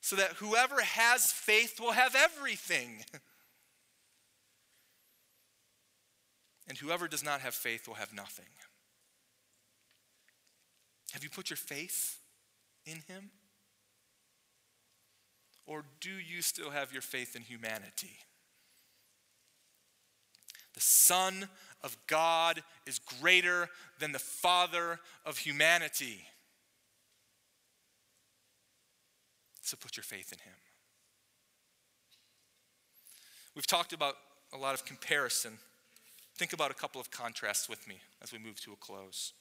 so 0.00 0.14
that 0.14 0.34
whoever 0.34 0.80
has 0.80 1.32
faith 1.32 1.80
will 1.80 1.92
have 1.92 2.14
everything. 2.14 3.04
And 6.70 6.76
whoever 6.76 7.08
does 7.08 7.24
not 7.24 7.40
have 7.40 7.54
faith 7.54 7.88
will 7.88 7.94
have 7.94 8.12
nothing. 8.12 8.44
Have 11.12 11.22
you 11.22 11.30
put 11.30 11.50
your 11.50 11.56
faith 11.56 12.18
in 12.84 12.98
him? 13.08 13.30
Or 15.66 15.84
do 16.00 16.10
you 16.10 16.42
still 16.42 16.70
have 16.70 16.92
your 16.92 17.02
faith 17.02 17.36
in 17.36 17.42
humanity? 17.42 18.18
The 20.74 20.80
Son 20.80 21.48
of 21.82 21.96
God 22.06 22.62
is 22.86 22.98
greater 22.98 23.68
than 23.98 24.12
the 24.12 24.18
Father 24.18 25.00
of 25.26 25.38
humanity. 25.38 26.24
So 29.60 29.76
put 29.76 29.96
your 29.96 30.04
faith 30.04 30.32
in 30.32 30.38
him. 30.38 30.54
We've 33.54 33.66
talked 33.66 33.92
about 33.92 34.14
a 34.54 34.56
lot 34.56 34.72
of 34.72 34.84
comparison. 34.84 35.58
Think 36.36 36.52
about 36.52 36.70
a 36.70 36.74
couple 36.74 37.00
of 37.00 37.10
contrasts 37.10 37.68
with 37.68 37.86
me 37.86 37.96
as 38.22 38.32
we 38.32 38.38
move 38.38 38.60
to 38.60 38.72
a 38.72 38.76
close. 38.76 39.32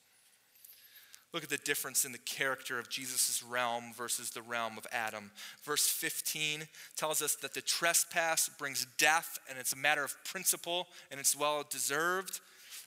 Look 1.38 1.44
at 1.44 1.50
the 1.52 1.58
difference 1.60 2.04
in 2.04 2.12
the 2.12 2.18
character 2.18 2.80
of 2.80 2.90
Jesus' 2.90 3.44
realm 3.44 3.94
versus 3.96 4.32
the 4.32 4.42
realm 4.42 4.76
of 4.76 4.88
Adam. 4.92 5.30
Verse 5.64 5.88
15 5.88 6.64
tells 6.96 7.22
us 7.22 7.36
that 7.36 7.54
the 7.54 7.62
trespass 7.62 8.50
brings 8.50 8.88
death, 8.98 9.38
and 9.48 9.60
it's 9.60 9.72
a 9.72 9.78
matter 9.78 10.04
of 10.04 10.16
principle, 10.24 10.88
and 11.12 11.20
it's 11.20 11.38
well 11.38 11.64
deserved. 11.70 12.40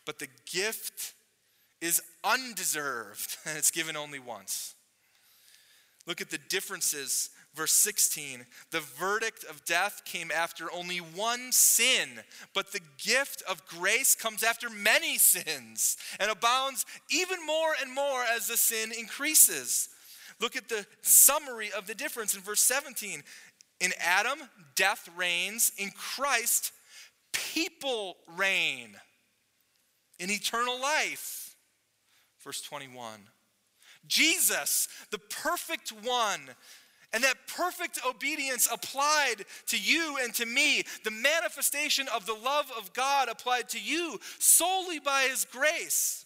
But 0.05 0.19
the 0.19 0.27
gift 0.53 1.15
is 1.81 2.03
undeserved, 2.25 3.37
and 3.47 3.57
it's 3.57 3.71
given 3.71 3.97
only 3.97 4.19
once. 4.19 4.75
Look 6.09 6.21
at 6.21 6.31
the 6.31 6.39
differences 6.49 7.31
Verse 7.61 7.73
16, 7.73 8.47
the 8.71 8.81
verdict 8.81 9.45
of 9.45 9.63
death 9.67 10.01
came 10.07 10.31
after 10.35 10.73
only 10.73 10.97
one 10.97 11.53
sin, 11.53 12.09
but 12.55 12.73
the 12.73 12.81
gift 12.97 13.43
of 13.47 13.67
grace 13.67 14.15
comes 14.15 14.43
after 14.43 14.71
many 14.71 15.19
sins 15.19 15.99
and 16.19 16.31
abounds 16.31 16.87
even 17.11 17.45
more 17.45 17.75
and 17.83 17.95
more 17.95 18.25
as 18.35 18.47
the 18.47 18.57
sin 18.57 18.93
increases. 18.99 19.91
Look 20.41 20.57
at 20.57 20.71
the 20.71 20.87
summary 21.03 21.71
of 21.77 21.87
the 21.87 21.95
difference 21.95 22.35
in 22.35 22.41
verse 22.41 22.63
17. 22.63 23.23
In 23.81 23.93
Adam, 24.01 24.39
death 24.75 25.11
reigns. 25.15 25.71
In 25.77 25.91
Christ, 25.91 26.73
people 27.35 28.17
reign 28.39 28.97
in 30.19 30.31
eternal 30.31 30.81
life. 30.81 31.57
Verse 32.43 32.63
21. 32.63 33.21
Jesus, 34.07 34.89
the 35.11 35.19
perfect 35.19 35.91
one, 35.91 36.41
and 37.13 37.25
that 37.25 37.49
perfect 37.49 38.01
obedience 38.09 38.69
applied 38.73 39.45
to 39.67 39.79
you 39.79 40.19
and 40.23 40.33
to 40.35 40.47
me, 40.47 40.85
the 41.05 41.11
manifestation 41.11 42.07
of 42.15 42.27
the 42.27 42.35
love 42.35 42.71
of 42.79 42.93
God 42.93 43.29
applied 43.29 43.69
to 43.71 43.81
you 43.81 44.19
solely 44.39 44.99
by 44.99 45.23
His 45.23 45.45
grace. 45.45 46.25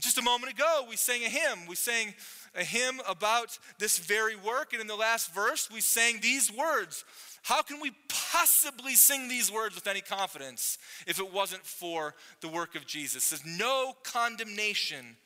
Just 0.00 0.18
a 0.18 0.22
moment 0.22 0.52
ago, 0.52 0.84
we 0.88 0.96
sang 0.96 1.22
a 1.24 1.28
hymn. 1.28 1.66
We 1.68 1.76
sang 1.76 2.14
a 2.56 2.64
hymn 2.64 3.00
about 3.08 3.56
this 3.78 3.98
very 3.98 4.34
work. 4.34 4.72
And 4.72 4.80
in 4.80 4.88
the 4.88 4.96
last 4.96 5.32
verse, 5.32 5.68
we 5.72 5.80
sang 5.80 6.18
these 6.20 6.52
words. 6.52 7.04
How 7.42 7.62
can 7.62 7.80
we 7.80 7.92
possibly 8.08 8.94
sing 8.94 9.28
these 9.28 9.52
words 9.52 9.76
with 9.76 9.86
any 9.86 10.00
confidence 10.00 10.78
if 11.06 11.20
it 11.20 11.32
wasn't 11.32 11.64
for 11.64 12.14
the 12.40 12.48
work 12.48 12.74
of 12.74 12.84
Jesus? 12.84 13.22
Says, 13.22 13.42
No 13.46 13.94
condemnation 14.02 15.16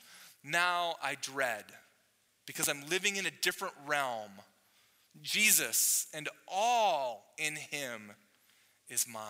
now 0.44 0.96
I 1.02 1.16
dread 1.20 1.64
because 2.46 2.68
I'm 2.68 2.86
living 2.88 3.16
in 3.16 3.24
a 3.24 3.30
different 3.30 3.74
realm. 3.86 4.30
Jesus 5.22 6.06
and 6.14 6.28
all 6.48 7.34
in 7.38 7.56
him 7.56 8.12
is 8.88 9.06
mine. 9.06 9.24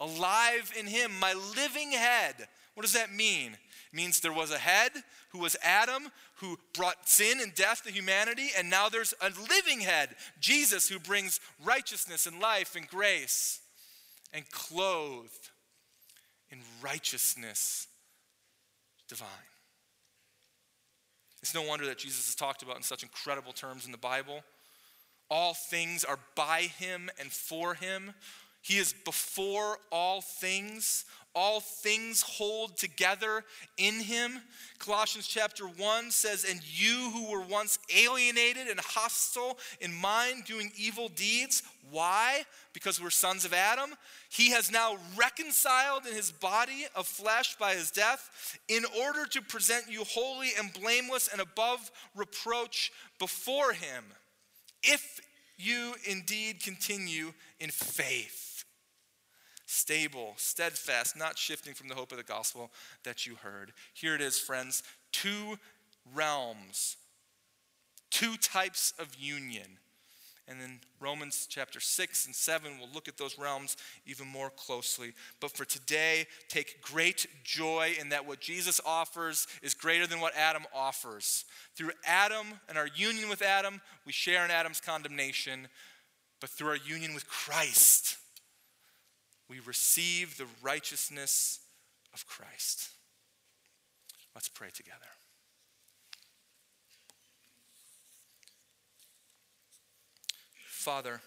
Alive 0.00 0.72
in 0.78 0.86
him, 0.86 1.10
my 1.18 1.34
living 1.56 1.90
head. 1.92 2.34
What 2.74 2.82
does 2.82 2.92
that 2.92 3.12
mean? 3.12 3.52
It 3.52 3.96
means 3.96 4.20
there 4.20 4.32
was 4.32 4.52
a 4.52 4.58
head 4.58 4.92
who 5.30 5.40
was 5.40 5.56
Adam, 5.62 6.10
who 6.36 6.58
brought 6.74 7.08
sin 7.08 7.40
and 7.40 7.54
death 7.54 7.82
to 7.84 7.92
humanity, 7.92 8.50
and 8.56 8.70
now 8.70 8.88
there's 8.88 9.14
a 9.20 9.30
living 9.50 9.80
head, 9.80 10.14
Jesus, 10.40 10.88
who 10.88 11.00
brings 11.00 11.40
righteousness 11.64 12.26
and 12.26 12.38
life 12.38 12.76
and 12.76 12.86
grace 12.86 13.60
and 14.32 14.48
clothed 14.50 15.50
in 16.50 16.60
righteousness 16.80 17.88
divine. 19.08 19.28
It's 21.42 21.54
no 21.54 21.62
wonder 21.62 21.86
that 21.86 21.98
Jesus 21.98 22.28
is 22.28 22.34
talked 22.34 22.62
about 22.62 22.76
in 22.76 22.82
such 22.82 23.02
incredible 23.02 23.52
terms 23.52 23.86
in 23.86 23.92
the 23.92 23.98
Bible. 23.98 24.42
All 25.30 25.54
things 25.54 26.04
are 26.04 26.18
by 26.34 26.62
him 26.62 27.10
and 27.18 27.30
for 27.30 27.74
him. 27.74 28.14
He 28.62 28.78
is 28.78 28.92
before 28.92 29.78
all 29.90 30.20
things. 30.20 31.04
all 31.34 31.60
things 31.60 32.22
hold 32.22 32.76
together 32.76 33.44
in 33.76 34.00
him. 34.00 34.40
Colossians 34.78 35.28
chapter 35.28 35.66
1 35.66 36.10
says, 36.10 36.44
And 36.44 36.60
you 36.64 37.10
who 37.12 37.30
were 37.30 37.42
once 37.42 37.78
alienated 37.96 38.66
and 38.66 38.80
hostile 38.80 39.56
in 39.80 39.94
mind, 39.94 40.46
doing 40.46 40.72
evil 40.76 41.08
deeds, 41.08 41.62
why? 41.90 42.42
Because 42.72 43.00
we're 43.00 43.10
sons 43.10 43.44
of 43.44 43.52
Adam. 43.52 43.90
He 44.30 44.50
has 44.50 44.72
now 44.72 44.96
reconciled 45.16 46.06
in 46.06 46.14
his 46.14 46.32
body 46.32 46.86
of 46.96 47.06
flesh 47.06 47.56
by 47.56 47.74
his 47.74 47.90
death 47.92 48.58
in 48.66 48.84
order 49.00 49.24
to 49.26 49.40
present 49.40 49.84
you 49.88 50.02
holy 50.04 50.48
and 50.58 50.72
blameless 50.72 51.28
and 51.28 51.40
above 51.40 51.90
reproach 52.16 52.90
before 53.18 53.72
him. 53.72 54.04
If 54.82 55.20
you 55.56 55.94
indeed 56.04 56.62
continue 56.62 57.32
in 57.60 57.70
faith 57.70 58.48
stable, 59.68 60.32
steadfast, 60.36 61.16
not 61.16 61.36
shifting 61.36 61.74
from 61.74 61.88
the 61.88 61.94
hope 61.94 62.10
of 62.10 62.16
the 62.16 62.24
gospel 62.24 62.70
that 63.04 63.26
you 63.26 63.34
heard. 63.36 63.72
Here 63.92 64.14
it 64.14 64.20
is, 64.20 64.38
friends 64.38 64.82
two 65.12 65.58
realms, 66.14 66.96
two 68.10 68.36
types 68.36 68.92
of 68.98 69.14
union. 69.14 69.78
And 70.48 70.60
then 70.60 70.80
Romans 70.98 71.46
chapter 71.48 71.78
6 71.78 72.26
and 72.26 72.34
7, 72.34 72.78
we'll 72.78 72.88
look 72.92 73.06
at 73.06 73.18
those 73.18 73.38
realms 73.38 73.76
even 74.06 74.26
more 74.26 74.50
closely. 74.50 75.12
But 75.40 75.50
for 75.52 75.66
today, 75.66 76.26
take 76.48 76.80
great 76.80 77.26
joy 77.44 77.92
in 78.00 78.08
that 78.08 78.26
what 78.26 78.40
Jesus 78.40 78.80
offers 78.86 79.46
is 79.62 79.74
greater 79.74 80.06
than 80.06 80.20
what 80.20 80.34
Adam 80.34 80.62
offers. 80.74 81.44
Through 81.74 81.90
Adam 82.06 82.46
and 82.68 82.78
our 82.78 82.88
union 82.94 83.28
with 83.28 83.42
Adam, 83.42 83.82
we 84.06 84.12
share 84.12 84.44
in 84.44 84.50
Adam's 84.50 84.80
condemnation. 84.80 85.68
But 86.40 86.50
through 86.50 86.68
our 86.68 86.76
union 86.76 87.12
with 87.12 87.28
Christ, 87.28 88.16
we 89.50 89.60
receive 89.60 90.38
the 90.38 90.46
righteousness 90.62 91.60
of 92.14 92.26
Christ. 92.26 92.90
Let's 94.34 94.48
pray 94.48 94.68
together. 94.72 95.17
Father, 100.78 101.20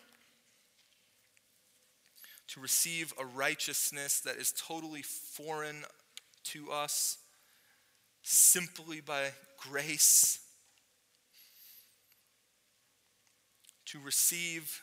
to 2.48 2.62
receive 2.62 3.14
a 3.20 3.26
righteousness 3.26 4.22
that 4.22 4.38
is 4.38 4.54
totally 4.58 5.02
foreign 5.02 5.84
to 6.46 6.72
us 6.72 7.18
simply 8.24 9.02
by 9.02 9.32
grace, 9.58 10.40
to 13.88 14.00
receive 14.00 14.82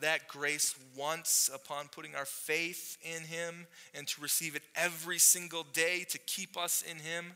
that 0.00 0.28
grace 0.28 0.74
once 0.96 1.50
upon 1.54 1.88
putting 1.88 2.14
our 2.14 2.24
faith 2.24 2.96
in 3.02 3.22
Him 3.22 3.66
and 3.94 4.08
to 4.08 4.22
receive 4.22 4.56
it 4.56 4.62
every 4.74 5.18
single 5.18 5.62
day 5.74 6.06
to 6.08 6.18
keep 6.18 6.56
us 6.56 6.82
in 6.90 6.96
Him, 6.96 7.34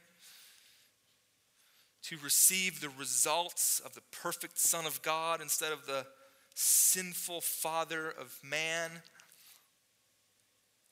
to 2.04 2.16
receive 2.24 2.80
the 2.80 2.88
results 2.98 3.82
of 3.84 3.94
the 3.94 4.02
perfect 4.22 4.58
Son 4.58 4.86
of 4.86 5.02
God 5.02 5.42
instead 5.42 5.74
of 5.74 5.84
the 5.84 6.06
sinful 6.54 7.40
father 7.40 8.10
of 8.10 8.38
man, 8.42 9.02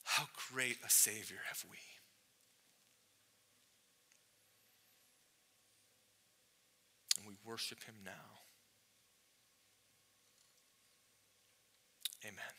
how 0.04 0.24
great 0.52 0.78
a 0.84 0.90
Savior 0.90 1.38
have 1.48 1.64
we! 1.70 1.78
And 7.18 7.26
we 7.26 7.34
worship 7.44 7.84
Him 7.84 7.96
now. 8.04 8.42
Amen. 12.24 12.57